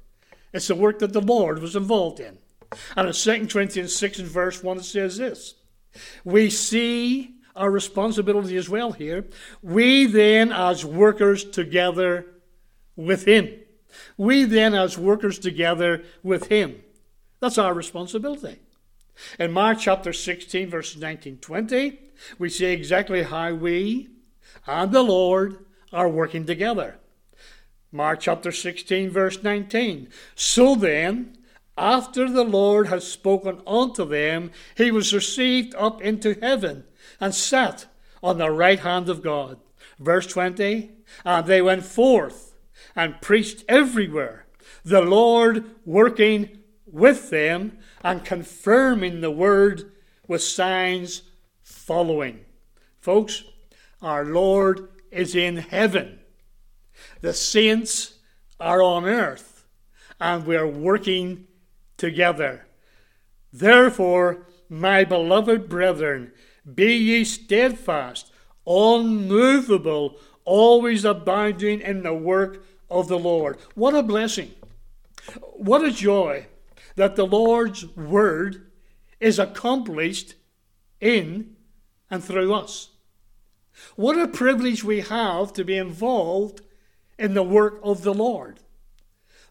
It's 0.53 0.67
the 0.67 0.75
work 0.75 0.99
that 0.99 1.13
the 1.13 1.21
Lord 1.21 1.59
was 1.59 1.75
involved 1.75 2.19
in. 2.19 2.37
And 2.95 3.07
in 3.07 3.13
2 3.13 3.47
Corinthians 3.47 3.95
6 3.95 4.19
and 4.19 4.27
verse 4.27 4.63
1 4.63 4.77
it 4.77 4.83
says 4.83 5.17
this 5.17 5.55
We 6.23 6.49
see 6.49 7.35
our 7.55 7.71
responsibility 7.71 8.57
as 8.57 8.69
well 8.69 8.91
here. 8.91 9.25
We 9.61 10.05
then, 10.05 10.51
as 10.51 10.83
workers 10.85 11.43
together 11.43 12.25
with 12.95 13.25
Him. 13.25 13.49
We 14.17 14.43
then, 14.43 14.73
as 14.73 14.97
workers 14.97 15.39
together 15.39 16.03
with 16.21 16.47
Him. 16.47 16.81
That's 17.39 17.57
our 17.57 17.73
responsibility. 17.73 18.59
In 19.39 19.51
Mark 19.51 19.79
chapter 19.79 20.11
16, 20.11 20.69
verses 20.69 21.01
19 21.01 21.37
20, 21.37 21.99
we 22.37 22.49
see 22.49 22.65
exactly 22.65 23.23
how 23.23 23.53
we 23.53 24.09
and 24.67 24.91
the 24.91 25.03
Lord 25.03 25.65
are 25.93 26.09
working 26.09 26.45
together. 26.45 26.97
Mark 27.91 28.19
chapter 28.19 28.51
16, 28.51 29.09
verse 29.09 29.41
19. 29.41 30.09
So 30.35 30.75
then, 30.75 31.37
after 31.77 32.29
the 32.29 32.43
Lord 32.43 32.87
had 32.87 33.03
spoken 33.03 33.61
unto 33.67 34.05
them, 34.05 34.51
he 34.75 34.91
was 34.91 35.13
received 35.13 35.75
up 35.75 36.01
into 36.01 36.37
heaven 36.41 36.85
and 37.19 37.35
sat 37.35 37.85
on 38.23 38.37
the 38.37 38.51
right 38.51 38.79
hand 38.79 39.09
of 39.09 39.21
God. 39.21 39.59
Verse 39.99 40.27
20. 40.27 40.91
And 41.23 41.45
they 41.45 41.61
went 41.61 41.85
forth 41.85 42.55
and 42.95 43.21
preached 43.21 43.63
everywhere, 43.67 44.45
the 44.83 45.01
Lord 45.01 45.65
working 45.85 46.59
with 46.85 47.29
them 47.29 47.77
and 48.03 48.23
confirming 48.23 49.21
the 49.21 49.31
word 49.31 49.91
with 50.27 50.41
signs 50.41 51.23
following. 51.61 52.45
Folks, 52.99 53.43
our 54.01 54.25
Lord 54.25 54.89
is 55.11 55.35
in 55.35 55.57
heaven. 55.57 56.19
The 57.21 57.33
saints 57.33 58.15
are 58.59 58.81
on 58.81 59.05
earth, 59.05 59.65
and 60.19 60.45
we're 60.45 60.67
working 60.67 61.47
together. 61.97 62.67
Therefore, 63.51 64.47
my 64.69 65.03
beloved 65.03 65.69
brethren, 65.69 66.31
be 66.73 66.95
ye 66.95 67.23
steadfast, 67.23 68.31
unmovable, 68.65 70.17
always 70.43 71.05
abounding 71.05 71.81
in 71.81 72.03
the 72.03 72.13
work 72.13 72.65
of 72.89 73.07
the 73.07 73.19
Lord. 73.19 73.57
What 73.75 73.95
a 73.95 74.03
blessing! 74.03 74.53
What 75.53 75.83
a 75.83 75.91
joy 75.91 76.47
that 76.95 77.15
the 77.15 77.25
Lord's 77.25 77.85
word 77.95 78.71
is 79.19 79.39
accomplished 79.39 80.35
in 80.99 81.55
and 82.09 82.23
through 82.23 82.53
us. 82.53 82.89
What 83.95 84.19
a 84.19 84.27
privilege 84.27 84.83
we 84.83 85.01
have 85.01 85.53
to 85.53 85.63
be 85.63 85.77
involved 85.77 86.61
in 87.17 87.33
the 87.33 87.43
work 87.43 87.79
of 87.83 88.03
the 88.03 88.13
Lord. 88.13 88.59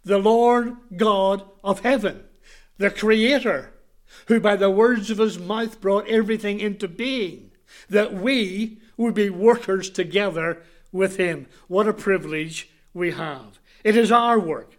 The 0.04 0.18
Lord 0.18 0.76
God 0.96 1.44
of 1.62 1.80
heaven, 1.80 2.24
the 2.78 2.90
Creator, 2.90 3.72
who 4.26 4.40
by 4.40 4.56
the 4.56 4.70
words 4.70 5.10
of 5.10 5.18
his 5.18 5.38
mouth 5.38 5.80
brought 5.80 6.08
everything 6.08 6.60
into 6.60 6.88
being, 6.88 7.50
that 7.88 8.14
we 8.14 8.78
would 8.96 9.14
be 9.14 9.30
workers 9.30 9.90
together 9.90 10.62
with 10.92 11.16
him. 11.16 11.46
What 11.68 11.88
a 11.88 11.92
privilege 11.92 12.70
we 12.92 13.12
have. 13.12 13.58
It 13.82 13.96
is 13.96 14.12
our 14.12 14.38
work, 14.38 14.78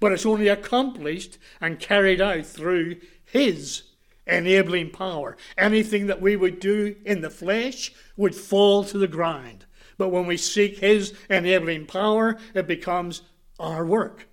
but 0.00 0.12
it's 0.12 0.26
only 0.26 0.48
accomplished 0.48 1.38
and 1.60 1.80
carried 1.80 2.20
out 2.20 2.46
through 2.46 2.96
his 3.24 3.84
enabling 4.26 4.90
power. 4.90 5.36
Anything 5.56 6.06
that 6.06 6.20
we 6.20 6.36
would 6.36 6.60
do 6.60 6.96
in 7.04 7.20
the 7.20 7.30
flesh 7.30 7.92
would 8.16 8.34
fall 8.34 8.84
to 8.84 8.98
the 8.98 9.08
ground. 9.08 9.66
But 9.96 10.08
when 10.08 10.26
we 10.26 10.36
seek 10.36 10.78
His 10.78 11.14
enabling 11.30 11.86
power, 11.86 12.38
it 12.54 12.66
becomes 12.66 13.22
our 13.58 13.84
work. 13.84 14.26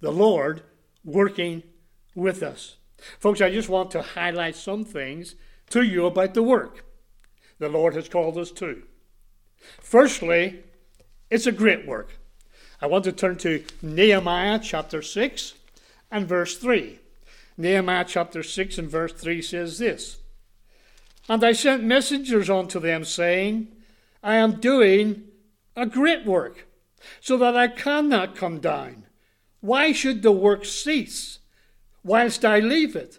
The 0.00 0.12
Lord 0.12 0.62
working 1.04 1.62
with 2.14 2.42
us. 2.42 2.76
Folks, 3.18 3.40
I 3.40 3.50
just 3.50 3.68
want 3.68 3.90
to 3.92 4.02
highlight 4.02 4.56
some 4.56 4.84
things 4.84 5.34
to 5.70 5.82
you 5.82 6.06
about 6.06 6.34
the 6.34 6.42
work 6.42 6.84
the 7.58 7.68
Lord 7.68 7.94
has 7.94 8.08
called 8.08 8.36
us 8.36 8.50
to. 8.52 8.82
Firstly, 9.80 10.64
it's 11.30 11.46
a 11.46 11.52
great 11.52 11.86
work. 11.86 12.18
I 12.80 12.86
want 12.86 13.04
to 13.04 13.12
turn 13.12 13.36
to 13.38 13.64
Nehemiah 13.80 14.58
chapter 14.62 15.02
6 15.02 15.54
and 16.10 16.28
verse 16.28 16.58
3. 16.58 16.98
Nehemiah 17.56 18.04
chapter 18.06 18.42
6 18.42 18.78
and 18.78 18.90
verse 18.90 19.12
3 19.12 19.40
says 19.40 19.78
this 19.78 20.18
And 21.28 21.42
I 21.44 21.52
sent 21.52 21.84
messengers 21.84 22.50
unto 22.50 22.80
them, 22.80 23.04
saying, 23.04 23.68
I 24.22 24.36
am 24.36 24.60
doing 24.60 25.24
a 25.76 25.86
great 25.86 26.26
work, 26.26 26.66
so 27.20 27.36
that 27.38 27.56
I 27.56 27.68
cannot 27.68 28.36
come 28.36 28.58
down. 28.60 29.06
Why 29.60 29.92
should 29.92 30.22
the 30.22 30.32
work 30.32 30.64
cease, 30.64 31.38
whilst 32.04 32.44
I 32.44 32.60
leave 32.60 32.94
it, 32.94 33.18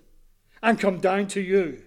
and 0.63 0.79
come 0.79 0.99
down 0.99 1.27
to 1.29 1.41
you? 1.41 1.81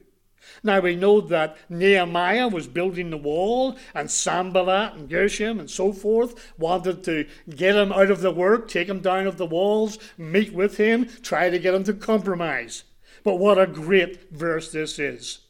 Now 0.62 0.80
we 0.80 0.96
know 0.96 1.20
that 1.20 1.56
Nehemiah 1.68 2.48
was 2.48 2.66
building 2.66 3.10
the 3.10 3.16
wall, 3.16 3.76
and 3.94 4.10
Sanballat 4.10 4.94
and 4.94 5.08
Geshem 5.08 5.60
and 5.60 5.70
so 5.70 5.92
forth 5.92 6.52
wanted 6.58 7.04
to 7.04 7.26
get 7.48 7.76
him 7.76 7.92
out 7.92 8.10
of 8.10 8.20
the 8.20 8.32
work, 8.32 8.68
take 8.68 8.88
him 8.88 9.00
down 9.00 9.26
of 9.26 9.36
the 9.36 9.46
walls, 9.46 9.98
meet 10.16 10.52
with 10.52 10.76
him, 10.76 11.08
try 11.22 11.50
to 11.50 11.58
get 11.58 11.74
him 11.74 11.84
to 11.84 11.92
compromise. 11.92 12.84
But 13.24 13.36
what 13.36 13.58
a 13.58 13.66
great 13.66 14.30
verse 14.32 14.72
this 14.72 14.98
is. 14.98 15.40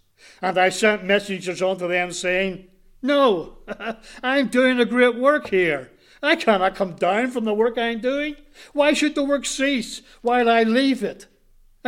And 0.43 0.59
I 0.59 0.69
sent 0.69 1.05
messengers 1.05 1.63
on 1.63 1.79
to 1.79 1.87
them 1.87 2.13
saying, 2.13 2.67
No, 3.03 3.59
I'm 4.23 4.49
doing 4.49 4.81
a 4.81 4.85
great 4.85 5.17
work 5.17 5.49
here. 5.49 5.91
I 6.23 6.35
cannot 6.35 6.75
come 6.75 6.95
down 6.95 7.31
from 7.31 7.45
the 7.45 7.55
work 7.55 7.79
I'm 7.79 8.01
doing. 8.01 8.35
Why 8.73 8.93
should 8.93 9.15
the 9.15 9.23
work 9.23 9.47
cease 9.47 10.03
while 10.23 10.49
I 10.49 10.65
leave 10.65 11.05
it 11.05 11.27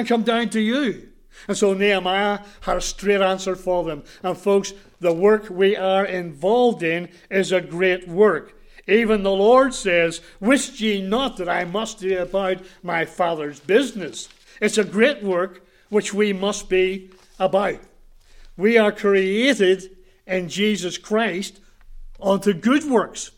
and 0.00 0.08
come 0.08 0.22
down 0.22 0.48
to 0.50 0.60
you? 0.60 1.08
And 1.46 1.56
so 1.56 1.72
Nehemiah 1.72 2.40
had 2.62 2.76
a 2.76 2.80
straight 2.80 3.20
answer 3.20 3.54
for 3.54 3.84
them. 3.84 4.02
And 4.22 4.36
folks, 4.36 4.72
the 4.98 5.12
work 5.12 5.48
we 5.48 5.76
are 5.76 6.04
involved 6.04 6.82
in 6.82 7.08
is 7.30 7.52
a 7.52 7.60
great 7.60 8.08
work. 8.08 8.54
Even 8.88 9.22
the 9.22 9.30
Lord 9.30 9.72
says, 9.72 10.20
Wist 10.40 10.80
ye 10.80 11.00
not 11.00 11.36
that 11.36 11.48
I 11.48 11.64
must 11.64 12.00
be 12.00 12.14
about 12.14 12.58
my 12.82 13.04
Father's 13.04 13.60
business? 13.60 14.28
It's 14.60 14.78
a 14.78 14.84
great 14.84 15.22
work 15.22 15.64
which 15.88 16.12
we 16.12 16.32
must 16.32 16.68
be 16.68 17.10
about. 17.38 17.78
We 18.56 18.76
are 18.76 18.92
created 18.92 19.96
in 20.26 20.48
Jesus 20.48 20.98
Christ 20.98 21.60
unto 22.20 22.52
good 22.52 22.84
works. 22.84 23.30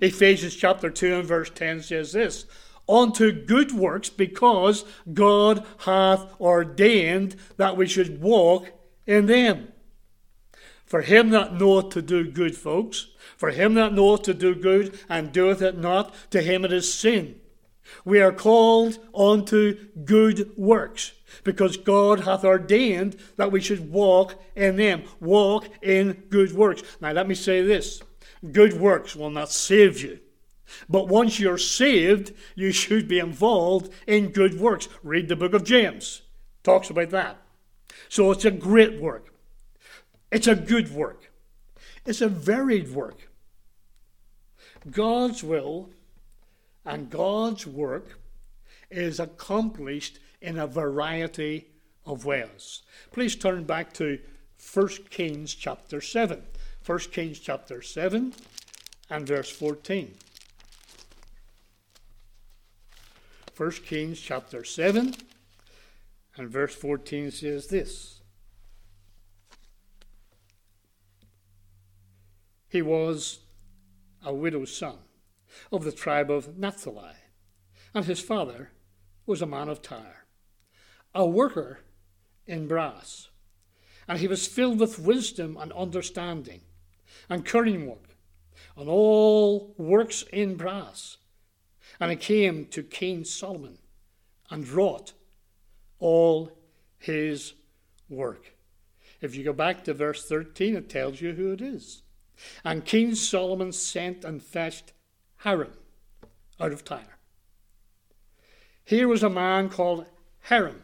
Ephesians 0.00 0.56
chapter 0.56 0.90
2 0.90 1.16
and 1.16 1.28
verse 1.28 1.50
10 1.50 1.82
says 1.82 2.12
this 2.12 2.46
unto 2.88 3.32
good 3.32 3.72
works 3.72 4.10
because 4.10 4.84
God 5.12 5.64
hath 5.78 6.28
ordained 6.40 7.36
that 7.56 7.76
we 7.76 7.86
should 7.86 8.20
walk 8.20 8.70
in 9.06 9.26
them. 9.26 9.68
For 10.84 11.02
him 11.02 11.30
that 11.30 11.54
knoweth 11.54 11.90
to 11.90 12.02
do 12.02 12.30
good, 12.30 12.56
folks, 12.56 13.08
for 13.36 13.50
him 13.50 13.74
that 13.74 13.92
knoweth 13.92 14.22
to 14.22 14.34
do 14.34 14.54
good 14.54 14.98
and 15.08 15.32
doeth 15.32 15.62
it 15.62 15.78
not, 15.78 16.14
to 16.30 16.40
him 16.40 16.64
it 16.64 16.72
is 16.72 16.92
sin. 16.92 17.40
We 18.04 18.20
are 18.20 18.32
called 18.32 18.98
unto 19.14 19.74
good 20.04 20.56
works 20.56 21.12
because 21.42 21.76
God 21.76 22.20
hath 22.20 22.44
ordained 22.44 23.16
that 23.36 23.52
we 23.52 23.60
should 23.60 23.90
walk 23.90 24.40
in 24.54 24.76
them, 24.76 25.04
walk 25.20 25.68
in 25.82 26.24
good 26.30 26.52
works. 26.52 26.82
Now, 27.00 27.12
let 27.12 27.28
me 27.28 27.34
say 27.34 27.62
this 27.62 28.02
good 28.52 28.74
works 28.74 29.16
will 29.16 29.30
not 29.30 29.50
save 29.50 30.02
you. 30.02 30.20
But 30.88 31.08
once 31.08 31.38
you're 31.38 31.58
saved, 31.58 32.32
you 32.54 32.72
should 32.72 33.08
be 33.08 33.18
involved 33.18 33.92
in 34.06 34.28
good 34.28 34.58
works. 34.58 34.88
Read 35.02 35.28
the 35.28 35.36
book 35.36 35.54
of 35.54 35.64
James, 35.64 36.22
talks 36.62 36.90
about 36.90 37.10
that. 37.10 37.38
So 38.08 38.30
it's 38.30 38.44
a 38.44 38.50
great 38.50 39.00
work. 39.00 39.32
It's 40.30 40.46
a 40.46 40.54
good 40.54 40.92
work. 40.92 41.30
It's 42.04 42.20
a 42.20 42.28
varied 42.28 42.92
work. 42.92 43.28
God's 44.90 45.42
will 45.42 45.90
and 46.84 47.08
God's 47.08 47.66
work 47.66 48.18
is 48.90 49.18
accomplished 49.18 50.18
in 50.40 50.58
a 50.58 50.66
variety 50.66 51.68
of 52.04 52.24
ways. 52.24 52.82
Please 53.12 53.34
turn 53.34 53.64
back 53.64 53.92
to 53.94 54.18
1 54.72 54.88
Kings 55.10 55.54
chapter 55.54 56.00
7. 56.00 56.42
1 56.84 56.98
Kings 57.12 57.38
chapter 57.38 57.80
7 57.80 58.34
and 59.08 59.26
verse 59.26 59.50
14. 59.50 60.14
1 63.56 63.70
Kings 63.86 64.20
chapter 64.20 64.64
7 64.64 65.14
and 66.36 66.50
verse 66.50 66.74
14 66.74 67.30
says 67.30 67.68
this 67.68 68.20
He 72.68 72.82
was 72.82 73.38
a 74.24 74.34
widow's 74.34 74.76
son 74.76 74.98
of 75.70 75.84
the 75.84 75.92
tribe 75.92 76.32
of 76.32 76.58
Naphtali, 76.58 77.14
and 77.94 78.06
his 78.06 78.18
father 78.18 78.72
was 79.24 79.40
a 79.40 79.46
man 79.46 79.68
of 79.68 79.80
Tyre, 79.80 80.26
a 81.14 81.24
worker 81.24 81.78
in 82.48 82.66
brass. 82.66 83.28
And 84.08 84.18
he 84.18 84.26
was 84.26 84.48
filled 84.48 84.80
with 84.80 84.98
wisdom 84.98 85.56
and 85.58 85.72
understanding, 85.72 86.62
and 87.30 87.44
cunning 87.44 87.86
work, 87.86 88.16
and 88.76 88.88
all 88.88 89.74
works 89.78 90.24
in 90.32 90.56
brass 90.56 91.18
and 92.00 92.10
it 92.10 92.20
came 92.20 92.66
to 92.66 92.82
King 92.82 93.24
Solomon 93.24 93.78
and 94.50 94.68
wrought 94.68 95.12
all 95.98 96.52
his 96.98 97.54
work. 98.08 98.54
If 99.20 99.34
you 99.34 99.44
go 99.44 99.52
back 99.52 99.84
to 99.84 99.94
verse 99.94 100.26
13, 100.26 100.76
it 100.76 100.88
tells 100.88 101.20
you 101.20 101.32
who 101.32 101.52
it 101.52 101.60
is. 101.60 102.02
And 102.64 102.84
King 102.84 103.14
Solomon 103.14 103.72
sent 103.72 104.24
and 104.24 104.42
fetched 104.42 104.92
Hiram 105.38 105.72
out 106.60 106.72
of 106.72 106.84
Tyre. 106.84 107.18
Here 108.84 109.08
was 109.08 109.22
a 109.22 109.30
man 109.30 109.70
called 109.70 110.06
Hiram, 110.42 110.82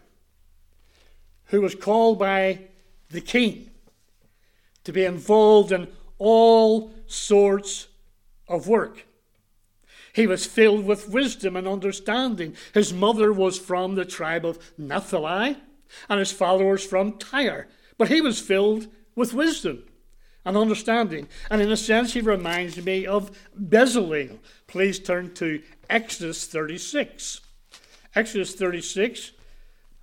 who 1.46 1.61
was 1.61 1.75
called 1.75 2.18
by 2.18 2.68
the 3.11 3.20
king 3.20 3.70
to 4.85 4.92
be 4.92 5.05
involved 5.05 5.73
in 5.73 5.88
all 6.18 6.92
sorts 7.07 7.88
of 8.49 8.68
work. 8.68 9.07
He 10.20 10.26
was 10.26 10.44
filled 10.44 10.85
with 10.85 11.09
wisdom 11.09 11.56
and 11.56 11.66
understanding. 11.66 12.54
His 12.74 12.92
mother 12.92 13.33
was 13.33 13.59
from 13.59 13.94
the 13.94 14.04
tribe 14.04 14.44
of 14.44 14.59
Naphtali, 14.76 15.56
and 16.11 16.18
his 16.18 16.38
was 16.38 16.85
from 16.85 17.16
Tyre. 17.16 17.68
But 17.96 18.09
he 18.09 18.20
was 18.20 18.38
filled 18.38 18.88
with 19.16 19.33
wisdom 19.33 19.85
and 20.44 20.59
understanding. 20.59 21.26
And 21.50 21.62
in 21.62 21.72
a 21.72 21.76
sense, 21.76 22.12
he 22.12 22.20
reminds 22.20 22.76
me 22.85 23.06
of 23.06 23.30
Bezalel. 23.59 24.40
Please 24.66 24.98
turn 24.98 25.33
to 25.37 25.62
Exodus 25.88 26.46
36. 26.46 27.40
Exodus 28.14 28.54
36, 28.54 29.33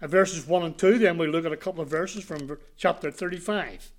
uh, 0.02 0.08
verses 0.08 0.48
1 0.48 0.64
and 0.64 0.78
2. 0.80 0.98
Then 0.98 1.20
we 1.20 1.28
look 1.28 1.46
at 1.46 1.52
a 1.52 1.58
couple 1.58 1.84
of 1.84 1.92
verses 1.92 2.24
from 2.24 2.58
chapter 2.76 3.12
35. 3.12 3.92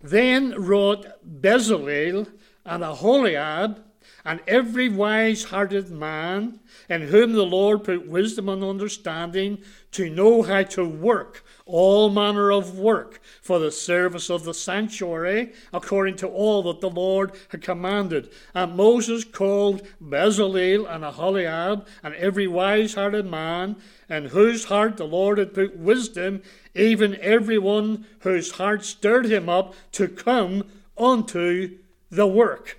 Then 0.00 0.60
wrote 0.60 1.06
Bezalel 1.40 2.26
and 2.64 2.82
Aholiab 2.82 3.84
and 4.24 4.40
every 4.46 4.88
wise 4.88 5.44
hearted 5.44 5.90
man 5.90 6.60
in 6.88 7.02
whom 7.02 7.32
the 7.32 7.44
Lord 7.44 7.84
put 7.84 8.06
wisdom 8.06 8.48
and 8.48 8.62
understanding 8.62 9.58
to 9.92 10.10
know 10.10 10.42
how 10.42 10.62
to 10.62 10.84
work 10.84 11.44
all 11.70 12.10
manner 12.10 12.50
of 12.50 12.78
work 12.78 13.20
for 13.40 13.58
the 13.58 13.70
service 13.70 14.28
of 14.28 14.44
the 14.44 14.54
sanctuary, 14.54 15.52
according 15.72 16.16
to 16.16 16.26
all 16.26 16.62
that 16.64 16.80
the 16.80 16.90
Lord 16.90 17.32
had 17.48 17.62
commanded. 17.62 18.30
And 18.54 18.76
Moses 18.76 19.24
called 19.24 19.86
Bezalel 20.02 20.92
and 20.92 21.04
Aholiab 21.04 21.86
and 22.02 22.14
every 22.14 22.46
wise 22.46 22.94
hearted 22.94 23.26
man, 23.26 23.76
in 24.08 24.26
whose 24.26 24.64
heart 24.64 24.96
the 24.96 25.04
Lord 25.04 25.38
had 25.38 25.54
put 25.54 25.76
wisdom, 25.76 26.42
even 26.74 27.16
every 27.20 27.58
one 27.58 28.06
whose 28.20 28.52
heart 28.52 28.84
stirred 28.84 29.26
him 29.26 29.48
up 29.48 29.74
to 29.92 30.08
come 30.08 30.64
unto 30.98 31.78
the 32.10 32.26
work 32.26 32.78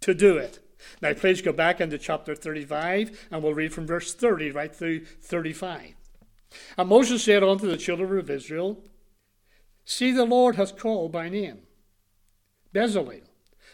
to 0.00 0.14
do 0.14 0.36
it. 0.36 0.60
Now, 1.00 1.12
please 1.12 1.42
go 1.42 1.52
back 1.52 1.80
into 1.80 1.98
chapter 1.98 2.34
35, 2.34 3.28
and 3.30 3.42
we'll 3.42 3.54
read 3.54 3.72
from 3.72 3.86
verse 3.86 4.14
30 4.14 4.50
right 4.52 4.74
through 4.74 5.04
35. 5.04 5.94
And 6.76 6.88
Moses 6.88 7.24
said 7.24 7.42
unto 7.42 7.66
the 7.66 7.76
children 7.76 8.18
of 8.18 8.30
Israel, 8.30 8.82
See, 9.84 10.12
the 10.12 10.24
Lord 10.24 10.56
hath 10.56 10.78
called 10.78 11.12
by 11.12 11.28
name 11.28 11.60
Bezalel, 12.74 13.22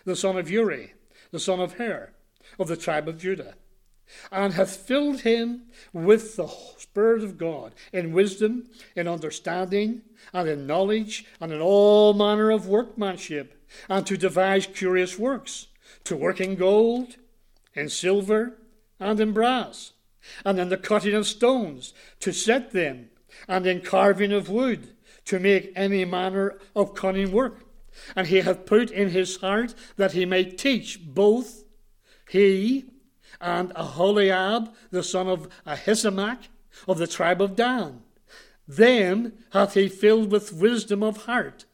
the 0.05 0.17
son 0.17 0.37
of 0.37 0.51
Uri, 0.51 0.95
the 1.31 1.41
son 1.41 1.61
of 1.61 1.75
Hur, 1.75 2.13
of 2.59 2.69
the 2.69 2.77
tribe 2.77 3.09
of 3.09 3.19
Judah, 3.19 3.55
and 4.31 4.55
hath 4.55 4.77
filled 4.77 5.23
him 5.23 5.63
with 5.93 6.37
the 6.37 6.47
Spirit 6.79 7.25
of 7.25 7.39
God, 7.39 7.75
in 7.93 8.13
wisdom, 8.13 8.69
in 8.95 9.09
understanding, 9.09 10.03
and 10.33 10.49
in 10.49 10.67
knowledge, 10.67 11.25
and 11.41 11.53
in 11.53 11.61
all 11.61 12.13
manner 12.13 12.51
of 12.51 12.69
workmanship, 12.69 13.61
and 13.89 14.07
to 14.07 14.17
devise 14.17 14.67
curious 14.67 15.19
works 15.19 15.69
to 16.05 16.17
work 16.17 16.41
in 16.41 16.55
gold, 16.55 17.17
in 17.75 17.89
silver, 17.89 18.59
and 19.01 19.19
in 19.21 19.33
brass, 19.33 19.93
and 20.45 20.59
in 20.59 20.69
the 20.69 20.77
cutting 20.77 21.15
of 21.15 21.27
stones, 21.27 21.93
to 22.21 22.33
set 22.33 22.71
them, 22.71 23.11
and 23.49 23.67
in 23.67 23.81
carving 23.81 24.33
of 24.33 24.49
wood, 24.49 24.95
to 25.25 25.39
make 25.39 25.73
any 25.75 26.05
manner 26.05 26.59
of 26.77 26.95
cunning 26.95 27.33
work. 27.33 27.61
And 28.15 28.27
he 28.27 28.41
hath 28.41 28.67
put 28.67 28.91
in 28.91 29.11
his 29.11 29.37
heart 29.37 29.75
that 29.97 30.13
he 30.13 30.25
may 30.25 30.45
teach 30.45 31.01
both 31.05 31.65
he 32.29 32.87
and 33.41 33.73
Aholiab, 33.77 34.73
the 34.91 35.03
son 35.03 35.29
of 35.29 35.49
Ahisamach, 35.67 36.49
of 36.89 36.99
the 36.99 37.07
tribe 37.07 37.41
of 37.41 37.57
Dan. 37.57 38.03
Them 38.67 39.33
hath 39.53 39.75
he 39.75 39.89
filled 39.89 40.33
with 40.33 40.53
wisdom 40.53 41.03
of 41.03 41.25
heart, 41.25 41.65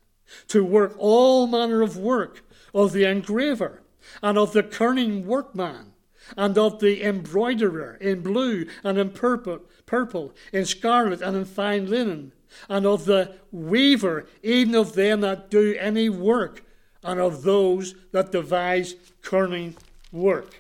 to 0.49 0.64
work 0.64 0.95
all 0.99 1.47
manner 1.47 1.83
of 1.83 1.97
work 1.97 2.45
of 2.75 2.93
the 2.93 3.05
engraver, 3.05 3.83
and 4.23 4.38
of 4.38 4.53
the 4.53 4.62
kerning 4.62 5.25
workman, 5.25 5.92
and 6.37 6.57
of 6.57 6.81
the 6.81 7.03
embroiderer 7.03 7.96
in 8.01 8.23
blue 8.23 8.66
and 8.85 8.99
in 8.99 9.11
purple, 9.11 9.61
purple, 9.87 10.33
in 10.53 10.64
scarlet 10.64 11.20
and 11.20 11.37
in 11.37 11.44
fine 11.44 11.87
linen, 11.87 12.33
and 12.68 12.87
of 12.87 13.05
the 13.05 13.35
weaver, 13.51 14.27
even 14.42 14.75
of 14.75 14.94
them 14.94 15.20
that 15.20 15.51
do 15.51 15.75
any 15.79 16.09
work, 16.09 16.62
and 17.03 17.18
of 17.20 17.42
those 17.42 17.94
that 18.12 18.33
devise 18.33 18.94
cunning 19.23 19.77
work. 20.12 20.55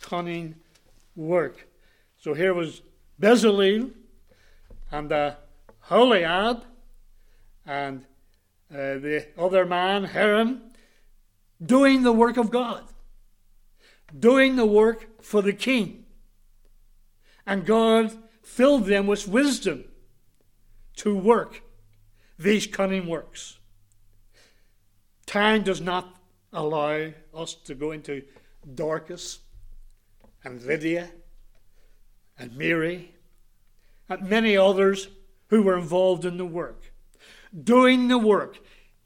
Cunning 0.00 0.56
work. 1.14 1.68
So 2.18 2.34
here 2.34 2.54
was 2.54 2.82
Bezalel 3.20 3.92
and 4.90 5.12
uh, 5.12 5.34
Holiab 5.88 6.62
and 7.66 8.04
uh, 8.72 8.98
the 8.98 9.26
other 9.38 9.64
man, 9.64 10.04
Hiram, 10.04 10.62
doing 11.64 12.02
the 12.02 12.12
work 12.12 12.36
of 12.36 12.50
God, 12.50 12.84
doing 14.16 14.56
the 14.56 14.66
work 14.66 15.22
for 15.22 15.42
the 15.42 15.52
king. 15.52 16.04
And 17.46 17.64
God 17.64 18.16
filled 18.42 18.86
them 18.86 19.06
with 19.06 19.28
wisdom 19.28 19.84
to 20.96 21.16
work 21.16 21.62
these 22.38 22.66
cunning 22.66 23.06
works. 23.06 23.58
Time 25.26 25.62
does 25.62 25.80
not 25.80 26.16
allow 26.52 27.12
us 27.34 27.54
to 27.54 27.74
go 27.74 27.92
into 27.92 28.22
Dorcas 28.74 29.40
and 30.44 30.62
Lydia 30.62 31.10
and 32.38 32.56
Mary 32.56 33.14
and 34.08 34.28
many 34.28 34.56
others 34.56 35.08
who 35.48 35.62
were 35.62 35.76
involved 35.76 36.24
in 36.24 36.36
the 36.36 36.46
work. 36.46 36.92
Doing 37.64 38.08
the 38.08 38.18
work, 38.18 38.58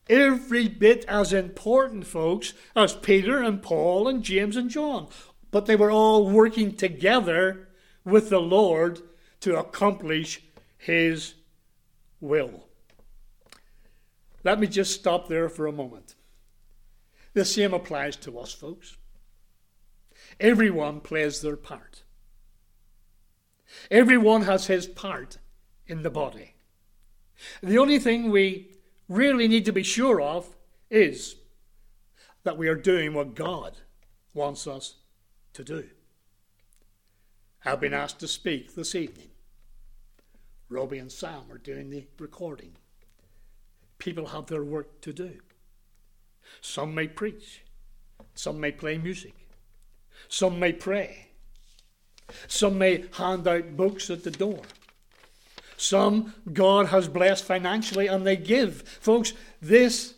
every 0.08 0.68
bit 0.68 1.04
as 1.06 1.32
important, 1.32 2.06
folks, 2.06 2.52
as 2.74 2.94
Peter 2.94 3.42
and 3.42 3.62
Paul 3.62 4.08
and 4.08 4.22
James 4.22 4.56
and 4.56 4.70
John. 4.70 5.08
But 5.50 5.66
they 5.66 5.76
were 5.76 5.90
all 5.90 6.28
working 6.28 6.74
together 6.74 7.68
with 8.04 8.30
the 8.30 8.40
Lord 8.40 9.00
to 9.40 9.58
accomplish 9.58 10.42
His 10.78 11.34
will. 12.20 12.68
Let 14.44 14.58
me 14.58 14.66
just 14.66 14.92
stop 14.92 15.28
there 15.28 15.48
for 15.48 15.66
a 15.66 15.72
moment. 15.72 16.14
The 17.34 17.44
same 17.44 17.72
applies 17.72 18.16
to 18.16 18.38
us, 18.38 18.52
folks. 18.52 18.96
Everyone 20.40 21.00
plays 21.00 21.40
their 21.40 21.56
part. 21.56 22.02
Everyone 23.90 24.42
has 24.42 24.66
his 24.66 24.86
part 24.86 25.38
in 25.86 26.02
the 26.02 26.10
body. 26.10 26.54
The 27.62 27.78
only 27.78 27.98
thing 27.98 28.30
we 28.30 28.71
really 29.12 29.48
need 29.48 29.64
to 29.66 29.72
be 29.72 29.82
sure 29.82 30.20
of 30.20 30.56
is 30.90 31.36
that 32.44 32.58
we 32.58 32.68
are 32.68 32.74
doing 32.74 33.14
what 33.14 33.34
God 33.34 33.78
wants 34.34 34.66
us 34.66 34.96
to 35.52 35.62
do. 35.64 35.88
I've 37.64 37.80
been 37.80 37.94
asked 37.94 38.18
to 38.20 38.28
speak 38.28 38.74
this 38.74 38.94
evening. 38.94 39.28
Robbie 40.68 40.98
and 40.98 41.12
Sam 41.12 41.42
are 41.50 41.58
doing 41.58 41.90
the 41.90 42.06
recording. 42.18 42.72
People 43.98 44.26
have 44.26 44.46
their 44.46 44.64
work 44.64 45.00
to 45.02 45.12
do. 45.12 45.38
Some 46.60 46.94
may 46.94 47.06
preach, 47.06 47.62
some 48.34 48.58
may 48.58 48.72
play 48.72 48.98
music, 48.98 49.34
some 50.28 50.58
may 50.58 50.72
pray, 50.72 51.28
some 52.48 52.78
may 52.78 53.04
hand 53.12 53.46
out 53.46 53.76
books 53.76 54.10
at 54.10 54.24
the 54.24 54.30
door. 54.30 54.62
Some 55.82 56.32
God 56.52 56.86
has 56.86 57.08
blessed 57.08 57.44
financially 57.44 58.06
and 58.06 58.24
they 58.24 58.36
give. 58.36 58.82
Folks, 59.00 59.32
this 59.60 60.14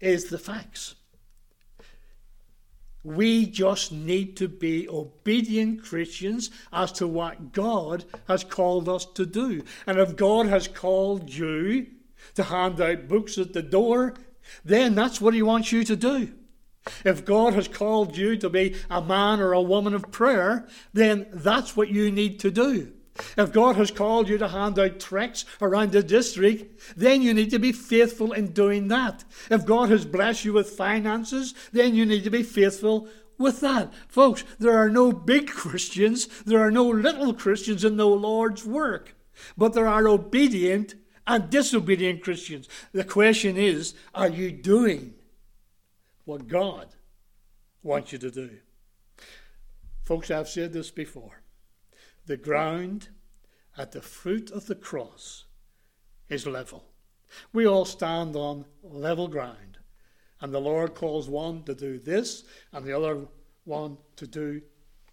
is 0.00 0.24
the 0.24 0.38
facts. 0.38 0.96
We 3.04 3.46
just 3.46 3.92
need 3.92 4.36
to 4.38 4.48
be 4.48 4.88
obedient 4.88 5.84
Christians 5.84 6.50
as 6.72 6.90
to 6.92 7.06
what 7.06 7.52
God 7.52 8.04
has 8.26 8.42
called 8.42 8.88
us 8.88 9.06
to 9.14 9.24
do. 9.24 9.62
And 9.86 10.00
if 10.00 10.16
God 10.16 10.46
has 10.46 10.66
called 10.66 11.30
you 11.32 11.86
to 12.34 12.42
hand 12.42 12.80
out 12.80 13.06
books 13.06 13.38
at 13.38 13.52
the 13.52 13.62
door, 13.62 14.14
then 14.64 14.96
that's 14.96 15.20
what 15.20 15.34
He 15.34 15.42
wants 15.42 15.70
you 15.70 15.84
to 15.84 15.94
do. 15.94 16.32
If 17.04 17.24
God 17.24 17.54
has 17.54 17.68
called 17.68 18.16
you 18.16 18.36
to 18.38 18.50
be 18.50 18.74
a 18.90 19.00
man 19.00 19.38
or 19.38 19.52
a 19.52 19.62
woman 19.62 19.94
of 19.94 20.10
prayer, 20.10 20.66
then 20.92 21.28
that's 21.32 21.76
what 21.76 21.88
you 21.88 22.10
need 22.10 22.40
to 22.40 22.50
do. 22.50 22.92
If 23.36 23.52
God 23.52 23.76
has 23.76 23.90
called 23.90 24.28
you 24.28 24.38
to 24.38 24.48
hand 24.48 24.78
out 24.78 25.00
tracts 25.00 25.44
around 25.60 25.92
the 25.92 26.02
district, 26.02 26.96
then 26.96 27.22
you 27.22 27.34
need 27.34 27.50
to 27.50 27.58
be 27.58 27.72
faithful 27.72 28.32
in 28.32 28.52
doing 28.52 28.88
that. 28.88 29.24
If 29.50 29.66
God 29.66 29.90
has 29.90 30.04
blessed 30.04 30.44
you 30.44 30.52
with 30.52 30.70
finances, 30.70 31.54
then 31.72 31.94
you 31.94 32.06
need 32.06 32.24
to 32.24 32.30
be 32.30 32.42
faithful 32.42 33.08
with 33.38 33.60
that. 33.60 33.92
Folks, 34.08 34.44
there 34.58 34.76
are 34.76 34.90
no 34.90 35.12
big 35.12 35.48
Christians, 35.50 36.26
there 36.42 36.60
are 36.60 36.70
no 36.70 36.88
little 36.88 37.34
Christians 37.34 37.84
in 37.84 37.96
the 37.96 38.06
Lord's 38.06 38.64
work, 38.64 39.14
but 39.56 39.74
there 39.74 39.88
are 39.88 40.08
obedient 40.08 40.94
and 41.26 41.50
disobedient 41.50 42.22
Christians. 42.22 42.68
The 42.92 43.04
question 43.04 43.56
is, 43.56 43.94
are 44.14 44.28
you 44.28 44.52
doing 44.52 45.14
what 46.24 46.48
God 46.48 46.88
wants 47.82 48.12
you 48.12 48.18
to 48.18 48.30
do? 48.30 48.50
Folks, 50.04 50.30
I've 50.30 50.48
said 50.48 50.72
this 50.72 50.90
before. 50.90 51.42
The 52.26 52.36
ground 52.36 53.08
at 53.78 53.92
the 53.92 54.02
foot 54.02 54.50
of 54.50 54.66
the 54.66 54.74
cross 54.74 55.44
is 56.28 56.46
level. 56.46 56.84
We 57.52 57.66
all 57.66 57.84
stand 57.84 58.34
on 58.34 58.64
level 58.82 59.28
ground. 59.28 59.78
And 60.40 60.52
the 60.52 60.60
Lord 60.60 60.94
calls 60.94 61.28
one 61.28 61.62
to 61.64 61.74
do 61.74 61.98
this 61.98 62.44
and 62.72 62.84
the 62.84 62.92
other 62.92 63.26
one 63.64 63.98
to 64.16 64.26
do 64.26 64.60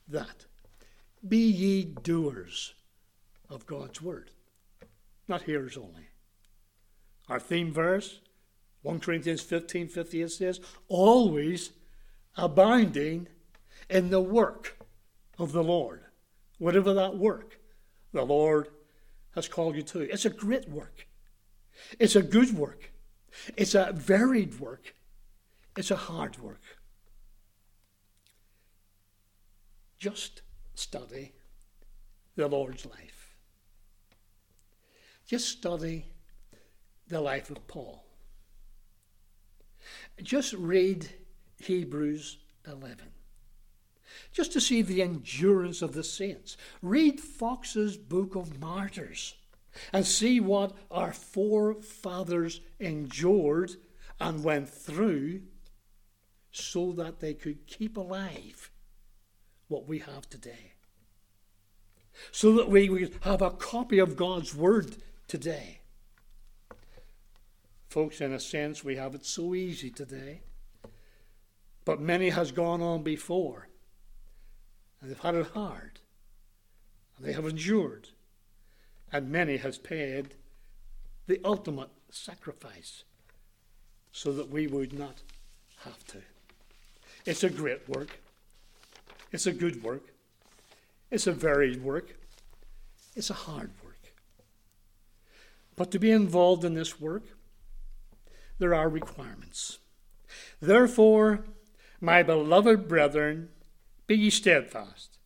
that. 0.08 0.46
Be 1.26 1.38
ye 1.38 1.84
doers 1.86 2.74
of 3.50 3.66
God's 3.66 4.02
word, 4.02 4.32
not 5.28 5.44
hearers 5.44 5.78
only. 5.78 6.10
Our 7.30 7.40
theme 7.40 7.72
verse, 7.72 8.20
1 8.82 9.00
Corinthians 9.00 9.42
15 9.42 9.88
58 9.88 10.32
says, 10.32 10.60
always 10.90 11.72
abounding 12.36 13.28
in 13.90 14.10
the 14.10 14.20
work 14.20 14.78
of 15.38 15.54
the 15.54 15.64
Lord 15.64 16.03
whatever 16.64 16.94
that 16.94 17.18
work 17.18 17.60
the 18.14 18.24
Lord 18.24 18.70
has 19.36 19.50
called 19.50 19.76
you 19.76 19.82
to. 19.82 20.10
It's 20.10 20.24
a 20.24 20.30
great 20.30 20.70
work. 20.70 21.08
It's 22.00 22.16
a 22.16 22.22
good 22.22 22.58
work. 22.58 22.94
It's 23.58 23.76
a 23.76 23.92
varied 23.94 24.62
work. 24.62 24.96
It's 25.76 25.92
a 25.92 25.98
hard 25.98 26.40
work. 26.40 26.62
Just 29.98 30.42
study 30.74 31.34
the 32.38 32.48
Lord's 32.48 32.86
life. 32.86 33.36
Just 35.26 35.50
study 35.50 36.06
the 37.10 37.20
life 37.20 37.50
of 37.50 37.68
Paul. 37.68 38.06
Just 40.22 40.54
read 40.54 41.10
Hebrews 41.60 42.38
11 42.66 43.13
just 44.32 44.52
to 44.54 44.62
see 44.62 44.82
the 44.82 45.02
endurance 45.02 45.82
of 45.82 45.94
the 45.94 46.04
saints. 46.04 46.58
Read 46.82 47.20
Fox's 47.20 47.98
Book 47.98 48.36
of 48.36 48.60
Martyrs 48.60 49.36
and 49.92 50.06
see 50.06 50.40
what 50.40 50.74
our 50.92 51.14
forefathers 51.14 52.62
endured 52.80 53.72
and 54.20 54.44
went 54.44 54.70
through 54.70 55.42
so 56.52 56.92
that 56.94 57.20
they 57.20 57.34
could 57.34 57.66
keep 57.66 57.98
alive 57.98 58.70
what 59.68 59.88
we 59.88 60.00
have 60.00 60.30
today. 60.30 60.74
So 62.32 62.54
that 62.54 62.70
we 62.70 62.90
would 62.90 63.16
have 63.22 63.42
a 63.42 63.50
copy 63.50 63.98
of 63.98 64.16
God's 64.16 64.54
Word 64.54 64.98
today. 65.28 65.80
Folks, 67.90 68.22
in 68.22 68.34
a 68.34 68.40
sense, 68.40 68.84
we 68.84 68.96
have 68.96 69.16
it 69.16 69.26
so 69.26 69.56
easy 69.56 69.90
today. 69.90 70.42
But 71.86 72.00
many 72.00 72.30
has 72.30 72.52
gone 72.52 72.82
on 72.82 73.04
before 73.04 73.68
and 75.04 75.12
they've 75.12 75.20
had 75.20 75.36
it 75.36 75.48
hard, 75.48 76.00
and 77.18 77.28
they 77.28 77.34
have 77.34 77.46
endured, 77.46 78.08
and 79.12 79.30
many 79.30 79.58
has 79.58 79.78
paid 79.78 80.36
the 81.28 81.42
ultimate 81.44 81.90
sacrifice 82.10 83.04
so 84.14 84.32
that 84.32 84.50
we 84.50 84.66
would 84.66 84.98
not 84.98 85.22
have 85.84 86.06
to. 86.06 86.20
It's 87.26 87.44
a 87.44 87.50
great 87.50 87.88
work. 87.90 88.22
It's 89.34 89.46
a 89.46 89.52
good 89.52 89.84
work. 89.84 90.14
It's 91.12 91.28
a 91.28 91.34
varied 91.34 91.84
work. 91.84 92.16
It's 93.14 93.30
a 93.30 93.34
hard 93.34 93.72
work. 93.84 94.14
But 95.76 95.92
to 95.92 96.00
be 96.00 96.12
involved 96.12 96.64
in 96.64 96.76
this 96.76 97.02
work, 97.02 97.24
there 98.58 98.74
are 98.74 98.88
requirements. 98.88 99.80
Therefore, 100.62 101.44
my 102.00 102.24
beloved 102.24 102.88
brethren, 102.88 103.50
be 104.08 104.16
ye 104.16 104.30
steadfast, 104.30 105.18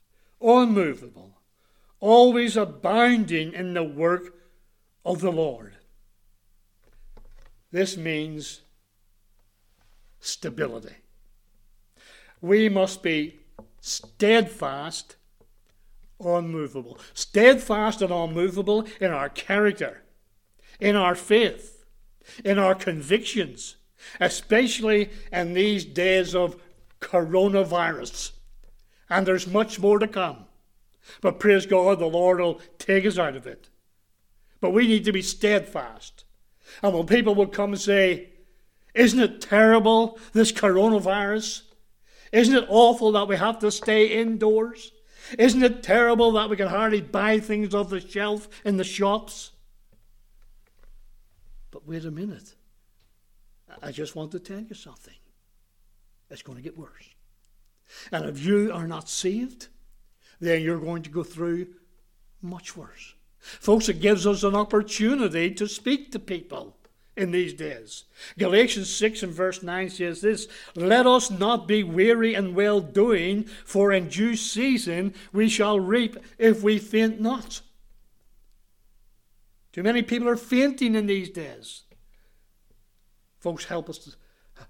unmovable, 0.42 1.40
always 2.00 2.56
abounding 2.56 3.54
in 3.54 3.74
the 3.74 3.84
work 3.84 4.36
of 5.06 5.22
the 5.22 5.32
Lord. 5.32 5.76
This 7.72 7.98
means 7.98 8.62
stability. 10.20 10.96
We 12.42 12.70
must 12.70 13.02
be 13.02 13.40
steadfast, 13.82 15.16
unmovable. 16.20 17.00
Steadfast 17.14 18.02
and 18.02 18.12
unmovable 18.12 18.86
in 19.00 19.12
our 19.12 19.30
character, 19.30 20.04
in 20.80 20.96
our 20.96 21.16
faith, 21.16 21.86
in 22.44 22.60
our 22.60 22.76
convictions, 22.76 23.78
especially 24.20 25.10
in 25.32 25.54
these 25.54 25.86
days 25.86 26.36
of 26.36 26.62
coronavirus. 27.00 28.32
And 29.10 29.26
there's 29.26 29.48
much 29.48 29.80
more 29.80 30.00
to 30.00 30.08
come. 30.08 30.46
But 31.22 31.40
praise 31.40 31.66
God, 31.66 32.00
the 32.00 32.06
Lord 32.06 32.40
will 32.40 32.62
take 32.78 33.06
us 33.06 33.18
out 33.18 33.36
of 33.36 33.48
it. 33.48 33.70
But 34.60 34.72
we 34.72 34.88
need 34.88 35.06
to 35.06 35.12
be 35.12 35.22
steadfast. 35.22 36.26
And 36.82 36.94
when 36.94 37.06
people 37.06 37.36
will 37.36 37.48
come 37.48 37.72
and 37.72 37.82
say, 37.82 38.30
Isn't 38.94 39.20
it 39.20 39.42
terrible, 39.42 40.20
this 40.34 40.52
coronavirus? 40.52 41.62
Isn't 42.32 42.56
it 42.56 42.66
awful 42.68 43.14
that 43.14 43.28
we 43.28 43.38
have 43.38 43.60
to 43.60 43.72
stay 43.72 44.08
indoors? 44.08 44.92
Isn't 45.38 45.64
it 45.64 45.84
terrible 45.84 46.32
that 46.34 46.50
we 46.50 46.58
can 46.58 46.68
hardly 46.68 47.02
buy 47.02 47.40
things 47.40 47.74
off 47.74 47.90
the 47.90 48.02
shelf 48.02 48.48
in 48.66 48.78
the 48.78 48.84
shops? 48.84 49.52
But 51.72 51.88
wait 51.88 52.06
a 52.06 52.12
minute. 52.12 52.56
I 53.82 53.92
just 53.92 54.16
want 54.16 54.32
to 54.32 54.40
tell 54.40 54.60
you 54.60 54.74
something. 54.74 55.14
It's 56.30 56.42
going 56.42 56.58
to 56.58 56.64
get 56.64 56.78
worse. 56.78 57.10
And 58.12 58.26
if 58.26 58.44
you 58.44 58.72
are 58.74 58.88
not 58.88 59.10
saved, 59.10 59.68
then 60.40 60.62
you're 60.62 60.80
going 60.80 61.04
to 61.04 61.10
go 61.10 61.24
through 61.24 61.68
much 62.42 62.76
worse. 62.78 63.16
Folks, 63.40 63.90
it 63.90 64.02
gives 64.02 64.28
us 64.28 64.44
an 64.44 64.56
opportunity 64.56 65.52
to 65.52 65.68
speak 65.68 66.12
to 66.12 66.20
people 66.20 66.78
in 67.16 67.32
these 67.32 67.54
days. 67.54 68.06
Galatians 68.38 68.94
6 68.94 69.24
and 69.24 69.34
verse 69.34 69.64
9 69.64 69.90
says 69.90 70.22
this 70.22 70.48
Let 70.76 71.08
us 71.08 71.32
not 71.32 71.68
be 71.68 71.84
weary 71.84 72.36
in 72.36 72.54
well 72.54 72.80
doing, 72.80 73.46
for 73.66 73.92
in 73.92 74.08
due 74.10 74.36
season 74.36 75.14
we 75.34 75.50
shall 75.50 75.80
reap 75.80 76.18
if 76.38 76.62
we 76.62 76.78
faint 76.78 77.20
not. 77.20 77.62
Too 79.72 79.84
many 79.84 80.02
people 80.02 80.28
are 80.28 80.38
fainting 80.38 80.96
in 80.96 81.08
these 81.08 81.30
days. 81.30 81.84
Folks, 83.40 83.66
help 83.66 83.90
us 83.90 84.00
to 84.00 84.12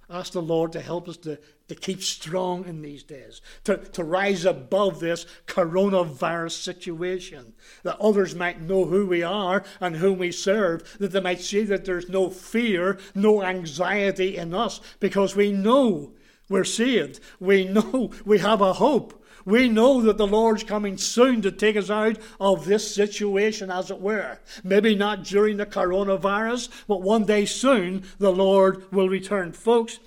ask 0.09 0.33
the 0.33 0.41
Lord 0.41 0.71
to 0.71 0.81
help 0.81 1.09
us 1.09 1.17
to, 1.17 1.37
to 1.67 1.75
keep 1.75 2.01
strong 2.01 2.65
in 2.65 2.81
these 2.81 3.03
days, 3.03 3.41
to, 3.65 3.77
to 3.77 4.03
rise 4.03 4.45
above 4.45 4.99
this 4.99 5.25
coronavirus 5.47 6.51
situation, 6.51 7.53
that 7.83 7.99
others 7.99 8.33
might 8.33 8.61
know 8.61 8.85
who 8.85 9.05
we 9.05 9.21
are 9.21 9.63
and 9.81 9.97
whom 9.97 10.17
we 10.17 10.31
serve, 10.31 10.97
that 10.99 11.11
they 11.11 11.19
might 11.19 11.41
see 11.41 11.63
that 11.63 11.85
there's 11.85 12.09
no 12.09 12.29
fear, 12.29 12.97
no 13.15 13.43
anxiety 13.43 14.37
in 14.37 14.53
us, 14.53 14.79
because 14.99 15.35
we 15.35 15.51
know 15.51 16.13
we're 16.49 16.63
saved. 16.63 17.19
We 17.39 17.65
know 17.65 18.11
we 18.25 18.39
have 18.39 18.61
a 18.61 18.73
hope. 18.73 19.25
We 19.47 19.69
know 19.69 20.01
that 20.01 20.17
the 20.17 20.27
Lord's 20.27 20.65
coming 20.65 20.97
soon 20.97 21.41
to 21.43 21.53
take 21.53 21.77
us 21.77 21.89
out 21.89 22.17
of 22.37 22.65
this 22.65 22.93
situation, 22.93 23.71
as 23.71 23.89
it 23.89 24.01
were. 24.01 24.39
Maybe 24.61 24.93
not 24.93 25.23
during 25.23 25.55
the 25.55 25.65
coronavirus, 25.65 26.67
but 26.85 27.01
one 27.01 27.23
day 27.23 27.45
soon 27.45 28.03
the 28.19 28.33
Lord 28.33 28.91
will 28.91 29.07
return. 29.07 29.53
Folks, 29.53 29.99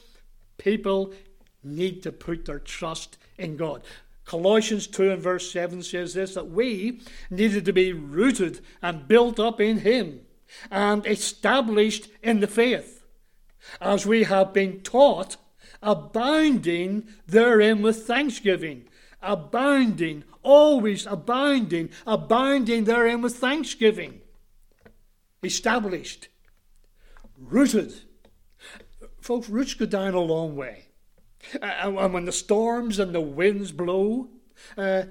people 0.59 1.14
need 1.64 2.03
to 2.03 2.12
put 2.12 2.44
their 2.44 2.59
trust 2.59 3.16
in 3.38 3.57
God. 3.57 3.83
Colossians 4.26 4.87
2 4.87 5.11
and 5.11 5.22
verse 5.22 5.50
7 5.50 5.83
says 5.85 6.12
this 6.12 6.35
that 6.35 6.50
we 6.50 7.00
needed 7.31 7.64
to 7.64 7.72
be 7.72 7.94
rooted 7.94 8.61
and 8.83 9.09
built 9.09 9.40
up 9.40 9.59
in 9.59 9.79
Him 9.79 10.20
and 10.70 11.07
established 11.07 12.09
in 12.22 12.40
the 12.40 12.46
faith, 12.46 13.07
as 13.81 14.05
we 14.05 14.24
have 14.24 14.53
been 14.53 14.83
taught, 14.83 15.38
abounding 15.83 17.09
therein 17.26 17.81
with 17.81 18.07
thanksgiving 18.07 18.85
abounding, 19.22 20.24
always 20.42 21.06
abounding, 21.06 21.90
abounding 22.06 22.85
therein 22.85 23.22
with 23.22 23.37
thanksgiving. 23.37 24.20
Established, 25.42 26.28
rooted. 27.38 27.94
Folks, 29.20 29.48
roots 29.48 29.74
go 29.74 29.87
down 29.87 30.14
a 30.14 30.20
long 30.20 30.56
way. 30.56 30.87
And 31.62 32.12
when 32.12 32.24
the 32.26 32.33
storms 32.33 32.98
and 32.98 33.14
the 33.14 33.20
winds 33.20 33.72
blow, 33.72 34.28
uh, 34.76 35.04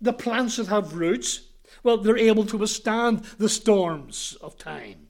the 0.00 0.12
plants 0.12 0.56
that 0.56 0.66
have 0.66 0.94
roots, 0.94 1.48
well, 1.82 1.96
they're 1.96 2.18
able 2.18 2.44
to 2.46 2.58
withstand 2.58 3.24
the 3.38 3.48
storms 3.48 4.36
of 4.40 4.58
time. 4.58 5.08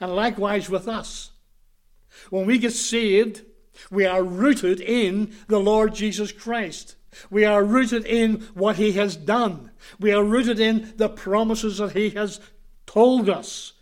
And 0.00 0.14
likewise 0.14 0.70
with 0.70 0.88
us. 0.88 1.32
When 2.30 2.46
we 2.46 2.58
get 2.58 2.72
saved, 2.72 3.42
we 3.90 4.06
are 4.06 4.22
rooted 4.22 4.80
in 4.80 5.34
the 5.48 5.60
Lord 5.60 5.94
Jesus 5.94 6.32
Christ. 6.32 6.96
We 7.30 7.44
are 7.44 7.64
rooted 7.64 8.04
in 8.04 8.40
what 8.54 8.76
He 8.76 8.92
has 8.92 9.16
done. 9.16 9.70
We 9.98 10.12
are 10.12 10.24
rooted 10.24 10.60
in 10.60 10.94
the 10.96 11.08
promises 11.08 11.78
that 11.78 11.92
He 11.92 12.10
has 12.10 12.40
told 12.86 13.28
us. 13.28 13.72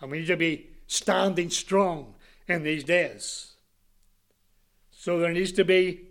And 0.00 0.10
we 0.10 0.20
need 0.20 0.26
to 0.26 0.36
be 0.36 0.70
standing 0.86 1.50
strong 1.50 2.14
in 2.46 2.62
these 2.62 2.84
days. 2.84 3.54
So 4.90 5.18
there 5.18 5.32
needs 5.32 5.52
to 5.52 5.64
be 5.64 6.08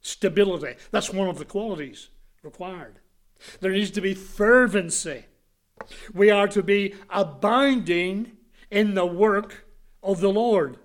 stability. 0.00 0.74
That's 0.90 1.12
one 1.12 1.28
of 1.28 1.38
the 1.38 1.44
qualities 1.44 2.08
required. 2.42 3.00
There 3.60 3.72
needs 3.72 3.90
to 3.92 4.00
be 4.00 4.14
fervency. 4.14 5.26
We 6.12 6.30
are 6.30 6.48
to 6.48 6.62
be 6.62 6.94
abounding 7.10 8.32
in 8.70 8.94
the 8.94 9.06
work 9.06 9.66
of 10.02 10.20
the 10.20 10.30
Lord. 10.30 10.78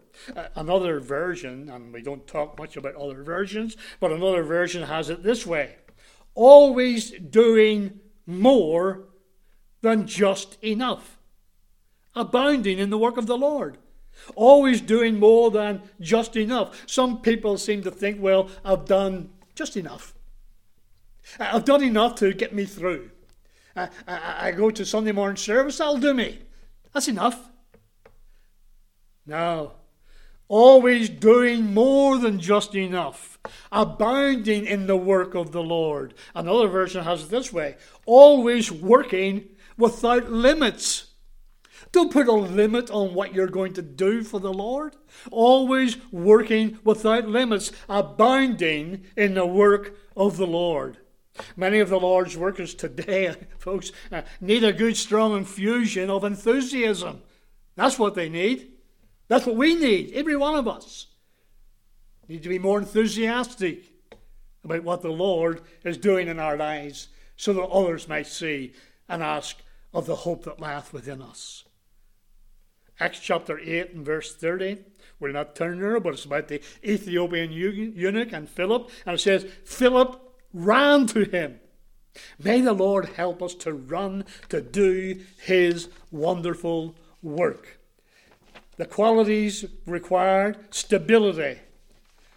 Another 0.55 0.99
version, 0.99 1.69
and 1.69 1.93
we 1.93 2.01
don't 2.01 2.27
talk 2.27 2.57
much 2.57 2.77
about 2.77 2.95
other 2.95 3.23
versions, 3.23 3.75
but 3.99 4.11
another 4.11 4.43
version 4.43 4.83
has 4.83 5.09
it 5.09 5.23
this 5.23 5.45
way 5.45 5.77
always 6.35 7.11
doing 7.11 7.99
more 8.25 9.05
than 9.81 10.07
just 10.07 10.57
enough, 10.63 11.19
abounding 12.15 12.79
in 12.79 12.89
the 12.89 12.97
work 12.97 13.17
of 13.17 13.27
the 13.27 13.37
Lord. 13.37 13.77
Always 14.35 14.79
doing 14.79 15.19
more 15.19 15.49
than 15.49 15.81
just 15.99 16.35
enough. 16.35 16.83
Some 16.85 17.21
people 17.21 17.57
seem 17.57 17.81
to 17.83 17.91
think, 17.91 18.21
well, 18.21 18.49
I've 18.63 18.85
done 18.85 19.31
just 19.55 19.75
enough. 19.75 20.13
I've 21.39 21.65
done 21.65 21.83
enough 21.83 22.15
to 22.15 22.31
get 22.33 22.53
me 22.53 22.65
through. 22.65 23.09
I, 23.75 23.89
I, 24.07 24.47
I 24.47 24.51
go 24.51 24.69
to 24.69 24.85
Sunday 24.85 25.11
morning 25.11 25.37
service, 25.37 25.79
that'll 25.79 25.97
do 25.97 26.13
me. 26.13 26.39
That's 26.93 27.07
enough. 27.07 27.49
No, 29.25 29.73
always 30.53 31.09
doing 31.09 31.73
more 31.73 32.19
than 32.19 32.39
just 32.39 32.75
enough, 32.75 33.39
abounding 33.71 34.67
in 34.67 34.85
the 34.85 34.95
work 34.95 35.33
of 35.33 35.51
the 35.51 35.63
Lord. 35.63 36.13
Another 36.35 36.67
version 36.67 37.03
has 37.03 37.23
it 37.23 37.31
this 37.31 37.51
way 37.51 37.75
always 38.05 38.71
working 38.71 39.49
without 39.79 40.31
limits. 40.31 41.05
Don't 41.91 42.11
put 42.11 42.27
a 42.27 42.33
limit 42.33 42.91
on 42.91 43.15
what 43.15 43.33
you're 43.33 43.47
going 43.47 43.73
to 43.73 43.81
do 43.81 44.21
for 44.21 44.39
the 44.39 44.53
Lord. 44.53 44.95
Always 45.31 45.97
working 46.11 46.77
without 46.83 47.27
limits, 47.27 47.71
abounding 47.89 49.05
in 49.17 49.33
the 49.33 49.47
work 49.47 49.97
of 50.15 50.37
the 50.37 50.47
Lord. 50.47 50.99
Many 51.57 51.79
of 51.79 51.89
the 51.89 51.99
Lord's 51.99 52.37
workers 52.37 52.75
today, 52.75 53.35
folks, 53.57 53.91
uh, 54.11 54.21
need 54.39 54.63
a 54.63 54.71
good, 54.71 54.97
strong 54.97 55.35
infusion 55.35 56.11
of 56.11 56.23
enthusiasm. 56.23 57.23
That's 57.75 57.97
what 57.97 58.13
they 58.13 58.29
need. 58.29 58.72
That's 59.33 59.47
what 59.47 59.55
we 59.55 59.73
need, 59.73 60.11
every 60.13 60.35
one 60.35 60.53
of 60.53 60.67
us. 60.67 61.07
Need 62.27 62.43
to 62.43 62.49
be 62.49 62.59
more 62.59 62.77
enthusiastic 62.77 63.91
about 64.63 64.83
what 64.83 65.01
the 65.01 65.09
Lord 65.09 65.61
is 65.83 65.97
doing 65.97 66.27
in 66.27 66.37
our 66.37 66.55
lives 66.55 67.07
so 67.35 67.51
that 67.53 67.63
others 67.63 68.07
might 68.07 68.27
see 68.27 68.73
and 69.09 69.23
ask 69.23 69.57
of 69.91 70.05
the 70.05 70.17
hope 70.17 70.43
that 70.43 70.59
lieth 70.59 70.93
within 70.93 71.19
us. 71.19 71.63
Acts 72.99 73.21
chapter 73.21 73.57
8 73.57 73.95
and 73.95 74.05
verse 74.05 74.35
30. 74.35 74.77
We'll 75.19 75.33
not 75.33 75.55
turn 75.55 75.79
there, 75.79 75.99
but 75.99 76.13
it's 76.13 76.25
about 76.25 76.47
the 76.47 76.61
Ethiopian 76.85 77.51
eunuch 77.51 78.33
and 78.33 78.47
Philip. 78.47 78.91
And 79.03 79.15
it 79.15 79.19
says, 79.19 79.47
Philip 79.65 80.21
ran 80.53 81.07
to 81.07 81.23
him. 81.23 81.59
May 82.37 82.61
the 82.61 82.73
Lord 82.73 83.05
help 83.05 83.41
us 83.41 83.55
to 83.55 83.73
run 83.73 84.25
to 84.49 84.61
do 84.61 85.21
his 85.39 85.89
wonderful 86.11 86.95
work 87.23 87.79
the 88.77 88.85
qualities 88.85 89.65
required 89.85 90.57
stability, 90.71 91.59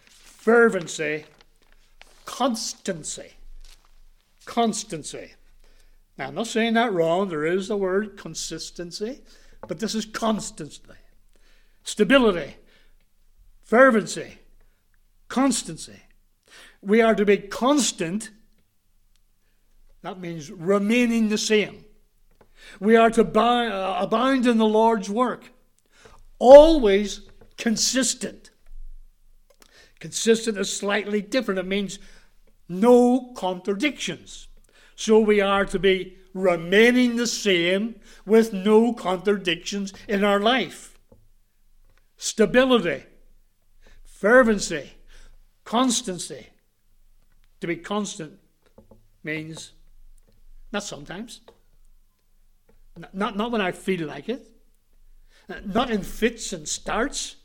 fervency, 0.05 1.25
constancy. 2.25 3.33
Constancy. 4.45 5.33
Now, 6.17 6.27
I'm 6.27 6.35
not 6.35 6.47
saying 6.47 6.73
that 6.75 6.93
wrong. 6.93 7.29
There 7.29 7.45
is 7.45 7.67
the 7.67 7.77
word 7.77 8.17
consistency, 8.17 9.21
but 9.67 9.79
this 9.79 9.95
is 9.95 10.05
constancy. 10.05 10.81
Stability, 11.83 12.55
fervency, 13.63 14.37
constancy. 15.27 16.01
We 16.81 17.01
are 17.01 17.15
to 17.15 17.25
be 17.25 17.37
constant. 17.37 18.29
That 20.01 20.19
means 20.19 20.51
remaining 20.51 21.29
the 21.29 21.37
same. 21.37 21.85
We 22.79 22.95
are 22.95 23.09
to 23.11 23.21
uh, 23.21 23.97
abound 23.99 24.47
in 24.47 24.57
the 24.57 24.65
Lord's 24.65 25.09
work 25.09 25.51
always 26.39 27.21
consistent. 27.57 28.51
Consistent 29.99 30.57
is 30.57 30.75
slightly 30.75 31.21
different. 31.21 31.59
It 31.59 31.65
means 31.65 31.99
no 32.69 33.31
contradictions. 33.35 34.47
so 34.95 35.19
we 35.19 35.39
are 35.39 35.63
to 35.63 35.77
be 35.77 36.17
remaining 36.33 37.15
the 37.15 37.27
same 37.27 37.95
with 38.25 38.51
no 38.51 38.93
contradictions 38.93 39.93
in 40.07 40.23
our 40.23 40.39
life. 40.39 40.97
Stability, 42.17 43.03
fervency, 44.03 44.91
constancy. 45.63 46.47
To 47.61 47.67
be 47.67 47.75
constant 47.75 48.39
means 49.23 49.73
not 50.71 50.83
sometimes, 50.83 51.41
not, 53.13 53.35
not 53.35 53.51
when 53.51 53.61
I 53.61 53.71
feel 53.71 54.07
like 54.07 54.29
it, 54.29 54.56
not 55.65 55.89
in 55.89 56.03
fits 56.03 56.53
and 56.53 56.67
starts. 56.67 57.37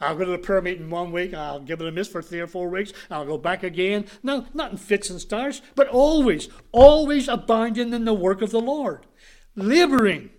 I'll 0.00 0.16
go 0.16 0.24
to 0.24 0.30
the 0.30 0.38
prayer 0.38 0.62
meeting 0.62 0.88
one 0.88 1.12
week, 1.12 1.34
I'll 1.34 1.60
give 1.60 1.80
it 1.80 1.86
a 1.86 1.92
miss 1.92 2.08
for 2.08 2.22
three 2.22 2.40
or 2.40 2.46
four 2.46 2.70
weeks, 2.70 2.92
I'll 3.10 3.26
go 3.26 3.36
back 3.36 3.62
again. 3.62 4.06
No, 4.22 4.46
not 4.54 4.72
in 4.72 4.78
fits 4.78 5.10
and 5.10 5.20
starts, 5.20 5.60
but 5.74 5.88
always, 5.88 6.48
always 6.72 7.28
abounding 7.28 7.92
in 7.92 8.06
the 8.06 8.14
work 8.14 8.40
of 8.40 8.50
the 8.50 8.60
Lord. 8.60 9.06
Laboring. 9.56 10.30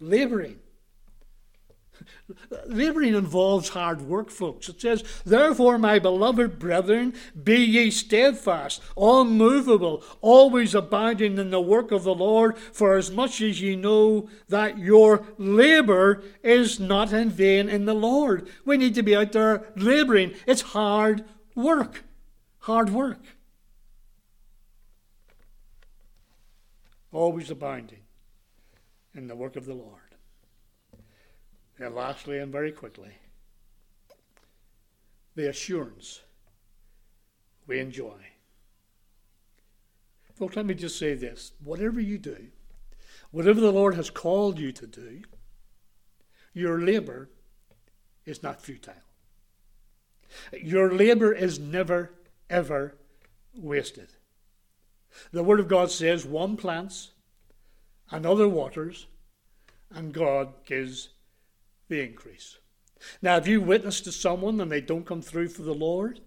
Laboring. 0.00 0.58
Laboring 2.66 3.14
involves 3.14 3.70
hard 3.70 4.02
work, 4.02 4.30
folks. 4.30 4.68
It 4.68 4.80
says, 4.80 5.04
Therefore, 5.24 5.78
my 5.78 5.98
beloved 5.98 6.58
brethren, 6.58 7.14
be 7.42 7.56
ye 7.56 7.90
steadfast, 7.90 8.82
unmovable, 8.96 10.02
always 10.20 10.74
abounding 10.74 11.38
in 11.38 11.50
the 11.50 11.60
work 11.60 11.92
of 11.92 12.04
the 12.04 12.14
Lord, 12.14 12.58
for 12.58 12.96
as 12.96 13.10
much 13.10 13.40
as 13.40 13.60
ye 13.60 13.76
know 13.76 14.28
that 14.48 14.78
your 14.78 15.24
labor 15.38 16.22
is 16.42 16.78
not 16.78 17.12
in 17.12 17.30
vain 17.30 17.68
in 17.68 17.84
the 17.84 17.94
Lord. 17.94 18.48
We 18.64 18.76
need 18.76 18.94
to 18.94 19.02
be 19.02 19.16
out 19.16 19.32
there 19.32 19.72
laboring. 19.76 20.34
It's 20.46 20.62
hard 20.62 21.24
work. 21.54 22.04
Hard 22.60 22.90
work. 22.90 23.20
Always 27.12 27.50
abounding 27.50 28.00
in 29.14 29.26
the 29.26 29.34
work 29.34 29.56
of 29.56 29.66
the 29.66 29.74
Lord. 29.74 29.99
And 31.80 31.94
lastly, 31.94 32.38
and 32.38 32.52
very 32.52 32.72
quickly, 32.72 33.12
the 35.34 35.48
assurance 35.48 36.20
we 37.66 37.80
enjoy. 37.80 38.18
Folks, 40.34 40.56
let 40.56 40.66
me 40.66 40.74
just 40.74 40.98
say 40.98 41.14
this 41.14 41.52
whatever 41.64 41.98
you 41.98 42.18
do, 42.18 42.48
whatever 43.30 43.60
the 43.60 43.72
Lord 43.72 43.94
has 43.94 44.10
called 44.10 44.58
you 44.58 44.72
to 44.72 44.86
do, 44.86 45.22
your 46.52 46.80
labor 46.80 47.30
is 48.26 48.42
not 48.42 48.60
futile. 48.60 48.94
Your 50.52 50.92
labor 50.92 51.32
is 51.32 51.58
never, 51.58 52.12
ever 52.50 52.94
wasted. 53.54 54.08
The 55.32 55.42
Word 55.42 55.60
of 55.60 55.68
God 55.68 55.90
says 55.90 56.26
one 56.26 56.56
plants, 56.56 57.12
another 58.10 58.48
waters, 58.48 59.06
and 59.90 60.12
God 60.12 60.52
gives 60.66 61.08
the 61.90 62.02
increase. 62.02 62.56
Now, 63.20 63.36
if 63.36 63.46
you 63.46 63.60
witness 63.60 64.00
to 64.02 64.12
someone 64.12 64.60
and 64.60 64.72
they 64.72 64.80
don't 64.80 65.04
come 65.04 65.20
through 65.20 65.48
for 65.48 65.62
the 65.62 65.74
Lord, 65.74 66.20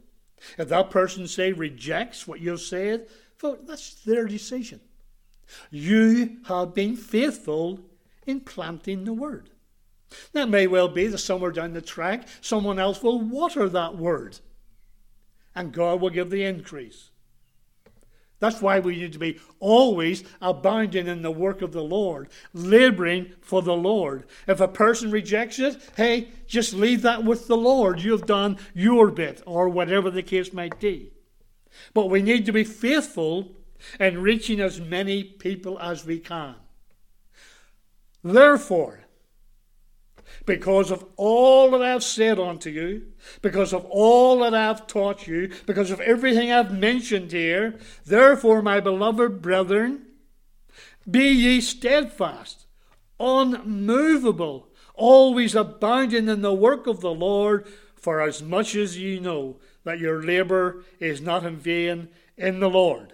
if 0.58 0.70
that 0.70 0.92
person, 0.92 1.28
say, 1.28 1.52
rejects 1.52 2.28
what 2.28 2.40
you've 2.42 2.62
said, 2.62 3.08
that's 3.42 3.96
their 4.04 4.26
decision. 4.26 4.80
You 5.72 6.38
have 6.46 6.74
been 6.74 6.96
faithful 6.96 7.80
in 8.26 8.42
planting 8.42 9.04
the 9.04 9.14
word. 9.14 9.50
That 10.34 10.50
may 10.50 10.68
well 10.68 10.88
be 10.88 11.08
that 11.08 11.18
somewhere 11.18 11.52
down 11.52 11.74
the 11.74 11.82
track, 11.82 12.28
someone 12.42 12.80
else 12.80 13.02
will 13.02 13.20
water 13.20 13.68
that 13.70 13.98
word, 13.98 14.40
and 15.56 15.72
God 15.72 16.02
will 16.02 16.10
give 16.10 16.30
the 16.30 16.44
increase. 16.44 17.10
That's 18.44 18.62
why 18.62 18.82
we 18.82 18.98
need 18.98 19.14
to 19.14 19.20
be 19.20 19.40
always 19.62 20.26
abounding 20.42 21.08
in 21.08 21.22
the 21.22 21.32
work 21.32 21.62
of 21.62 21.72
the 21.72 21.82
Lord, 21.82 22.28
laboring 22.54 23.32
for 23.40 23.62
the 23.62 23.74
Lord. 23.74 24.26
If 24.50 24.60
a 24.60 24.68
person 24.68 25.12
rejects 25.12 25.60
it, 25.60 25.78
hey, 25.96 26.28
just 26.46 26.74
leave 26.74 27.04
that 27.04 27.24
with 27.24 27.48
the 27.48 27.56
Lord. 27.56 28.02
You've 28.02 28.26
done 28.26 28.58
your 28.74 29.12
bit, 29.12 29.42
or 29.46 29.70
whatever 29.70 30.12
the 30.12 30.22
case 30.22 30.52
might 30.52 30.78
be. 30.82 31.14
But 31.94 32.10
we 32.10 32.22
need 32.22 32.46
to 32.48 32.52
be 32.52 32.66
faithful 32.66 33.56
in 33.98 34.22
reaching 34.22 34.60
as 34.60 34.82
many 34.82 35.24
people 35.24 35.80
as 35.80 36.06
we 36.06 36.20
can. 36.20 36.56
Therefore, 38.26 39.03
because 40.46 40.92
of 40.92 41.06
all 41.16 41.72
that 41.72 41.82
I've 41.82 42.04
said 42.04 42.40
unto 42.40 42.70
you, 42.70 43.08
because 43.42 43.74
of 43.74 43.86
all 43.86 44.40
that 44.40 44.54
I've 44.54 44.88
taught 44.88 45.28
you, 45.28 45.52
because 45.66 45.92
of 45.92 46.02
everything 46.02 46.52
I've 46.52 46.72
mentioned 46.72 47.32
here. 47.32 47.80
Therefore, 48.06 48.62
my 48.62 48.80
beloved 48.80 49.42
brethren, 49.42 50.06
be 51.10 51.30
ye 51.30 51.62
steadfast, 51.62 52.66
unmovable, 53.20 54.70
always 54.96 55.56
abounding 55.56 56.28
in 56.28 56.42
the 56.42 56.54
work 56.54 56.88
of 56.88 57.02
the 57.02 57.14
Lord, 57.14 57.68
for 57.96 58.22
as 58.22 58.42
much 58.42 58.76
as 58.76 58.98
ye 58.98 59.20
know 59.20 59.58
that 59.84 60.00
your 60.00 60.24
labour 60.24 60.84
is 61.00 61.22
not 61.22 61.46
in 61.46 61.58
vain 61.58 62.10
in 62.38 62.60
the 62.60 62.70
Lord. 62.70 63.14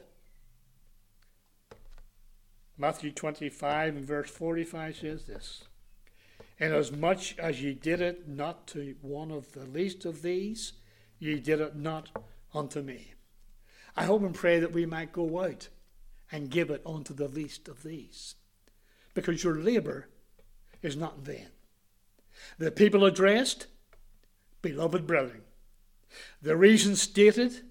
Matthew 2.77 3.11
25 3.11 3.97
and 3.97 4.05
verse 4.05 4.29
45 4.29 4.95
says 4.95 5.25
this. 5.25 5.63
Inasmuch 6.59 7.39
as 7.39 7.61
ye 7.61 7.73
did 7.73 8.01
it 8.01 8.27
not 8.27 8.67
to 8.67 8.95
one 9.01 9.31
of 9.31 9.53
the 9.53 9.65
least 9.65 10.03
of 10.05 10.21
these, 10.21 10.73
ye 11.17 11.39
did 11.39 11.61
it 11.61 11.75
not 11.75 12.09
unto 12.53 12.81
me. 12.81 13.13
I 13.95 14.03
hope 14.03 14.23
and 14.23 14.35
pray 14.35 14.59
that 14.59 14.73
we 14.73 14.85
might 14.85 15.13
go 15.13 15.43
out 15.43 15.69
and 16.31 16.49
give 16.49 16.69
it 16.69 16.81
unto 16.85 17.13
the 17.13 17.27
least 17.27 17.67
of 17.67 17.83
these, 17.83 18.35
because 19.13 19.43
your 19.43 19.55
labour 19.55 20.09
is 20.81 20.95
not 20.95 21.15
in 21.17 21.23
vain. 21.23 21.47
The 22.57 22.71
people 22.71 23.05
addressed, 23.05 23.67
beloved 24.61 25.07
brethren. 25.07 25.41
The 26.41 26.55
reason 26.55 26.95
stated, 26.95 27.61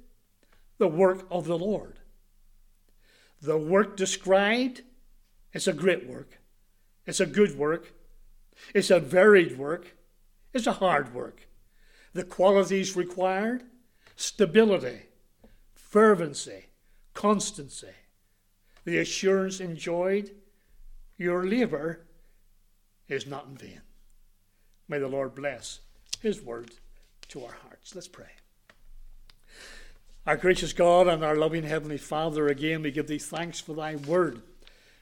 the 0.78 0.88
work 0.88 1.26
of 1.30 1.46
the 1.46 1.58
Lord. 1.58 1.98
The 3.40 3.58
work 3.58 3.96
described, 3.96 4.82
it's 5.52 5.66
a 5.66 5.72
great 5.72 6.08
work. 6.08 6.38
It's 7.06 7.20
a 7.20 7.26
good 7.26 7.56
work. 7.56 7.92
It's 8.74 8.90
a 8.90 9.00
varied 9.00 9.58
work, 9.58 9.96
it's 10.52 10.66
a 10.66 10.72
hard 10.72 11.14
work. 11.14 11.48
The 12.12 12.24
qualities 12.24 12.96
required 12.96 13.62
stability, 14.16 15.02
fervency, 15.74 16.66
constancy. 17.14 17.94
The 18.84 18.98
assurance 18.98 19.60
enjoyed 19.60 20.32
your 21.16 21.46
labour 21.46 22.06
is 23.08 23.26
not 23.26 23.46
in 23.46 23.56
vain. 23.56 23.80
May 24.88 24.98
the 24.98 25.08
Lord 25.08 25.34
bless 25.34 25.80
His 26.22 26.40
word 26.40 26.72
to 27.28 27.44
our 27.44 27.56
hearts. 27.64 27.94
Let's 27.94 28.08
pray. 28.08 28.30
Our 30.26 30.36
gracious 30.36 30.72
God 30.72 31.08
and 31.08 31.24
our 31.24 31.36
loving 31.36 31.64
Heavenly 31.64 31.98
Father, 31.98 32.48
again 32.48 32.82
we 32.82 32.90
give 32.90 33.06
thee 33.06 33.18
thanks 33.18 33.60
for 33.60 33.74
thy 33.74 33.96
word. 33.96 34.42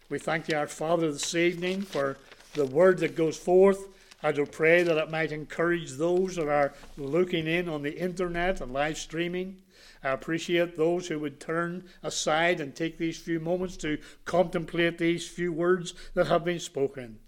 We 0.08 0.18
thank 0.18 0.46
thee, 0.46 0.54
our 0.54 0.68
Father, 0.68 1.10
this 1.10 1.34
evening 1.34 1.82
for 1.82 2.16
the 2.56 2.66
word 2.66 2.98
that 2.98 3.14
goes 3.14 3.36
forth. 3.36 3.88
I 4.22 4.32
do 4.32 4.46
pray 4.46 4.82
that 4.82 4.96
it 4.96 5.10
might 5.10 5.30
encourage 5.30 5.92
those 5.92 6.36
that 6.36 6.48
are 6.48 6.72
looking 6.96 7.46
in 7.46 7.68
on 7.68 7.82
the 7.82 7.96
internet 7.96 8.60
and 8.60 8.72
live 8.72 8.98
streaming. 8.98 9.58
I 10.02 10.10
appreciate 10.10 10.76
those 10.76 11.06
who 11.06 11.18
would 11.20 11.38
turn 11.38 11.84
aside 12.02 12.60
and 12.60 12.74
take 12.74 12.98
these 12.98 13.18
few 13.18 13.38
moments 13.38 13.76
to 13.78 13.98
contemplate 14.24 14.98
these 14.98 15.28
few 15.28 15.52
words 15.52 15.94
that 16.14 16.28
have 16.28 16.44
been 16.44 16.58
spoken. 16.58 17.18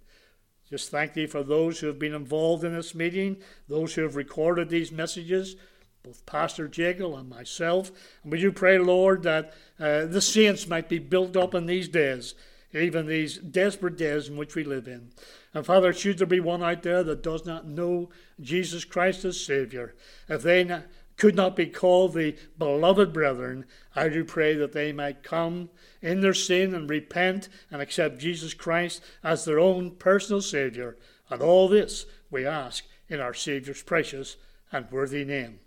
Just 0.68 0.90
thank 0.90 1.14
thee 1.14 1.26
for 1.26 1.42
those 1.42 1.80
who 1.80 1.86
have 1.86 1.98
been 1.98 2.14
involved 2.14 2.64
in 2.64 2.74
this 2.74 2.94
meeting, 2.94 3.38
those 3.68 3.94
who 3.94 4.02
have 4.02 4.16
recorded 4.16 4.68
these 4.68 4.92
messages, 4.92 5.56
both 6.02 6.24
Pastor 6.26 6.68
Jekyll 6.68 7.16
and 7.16 7.28
myself. 7.28 7.90
And 8.22 8.32
we 8.32 8.40
do 8.40 8.52
pray, 8.52 8.78
Lord, 8.78 9.22
that 9.22 9.54
uh, 9.78 10.06
the 10.06 10.20
saints 10.20 10.66
might 10.66 10.88
be 10.88 10.98
built 10.98 11.36
up 11.36 11.54
in 11.54 11.66
these 11.66 11.88
days 11.88 12.34
even 12.72 13.06
these 13.06 13.38
desperate 13.38 13.96
days 13.96 14.28
in 14.28 14.36
which 14.36 14.54
we 14.54 14.64
live 14.64 14.86
in. 14.86 15.10
And 15.54 15.64
Father, 15.64 15.92
should 15.92 16.18
there 16.18 16.26
be 16.26 16.40
one 16.40 16.62
out 16.62 16.82
there 16.82 17.02
that 17.02 17.22
does 17.22 17.46
not 17.46 17.66
know 17.66 18.10
Jesus 18.40 18.84
Christ 18.84 19.24
as 19.24 19.40
Savior, 19.40 19.94
if 20.28 20.42
they 20.42 20.82
could 21.16 21.34
not 21.34 21.56
be 21.56 21.66
called 21.66 22.14
the 22.14 22.36
beloved 22.58 23.12
brethren, 23.12 23.64
I 23.96 24.08
do 24.08 24.24
pray 24.24 24.54
that 24.54 24.72
they 24.72 24.92
might 24.92 25.22
come 25.22 25.70
in 26.00 26.20
their 26.20 26.34
sin 26.34 26.74
and 26.74 26.88
repent 26.88 27.48
and 27.70 27.82
accept 27.82 28.18
Jesus 28.18 28.54
Christ 28.54 29.02
as 29.24 29.44
their 29.44 29.58
own 29.58 29.92
personal 29.92 30.40
Savior. 30.40 30.96
And 31.30 31.42
all 31.42 31.68
this 31.68 32.06
we 32.30 32.46
ask 32.46 32.84
in 33.08 33.20
our 33.20 33.34
Saviour's 33.34 33.82
precious 33.82 34.36
and 34.70 34.90
worthy 34.90 35.24
name. 35.24 35.60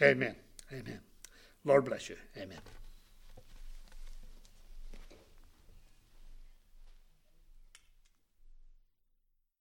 Amen. 0.00 0.36
Amen. 0.72 1.00
Lord 1.64 1.86
bless 1.86 2.08
you. 2.08 2.16
Amen. 2.36 2.77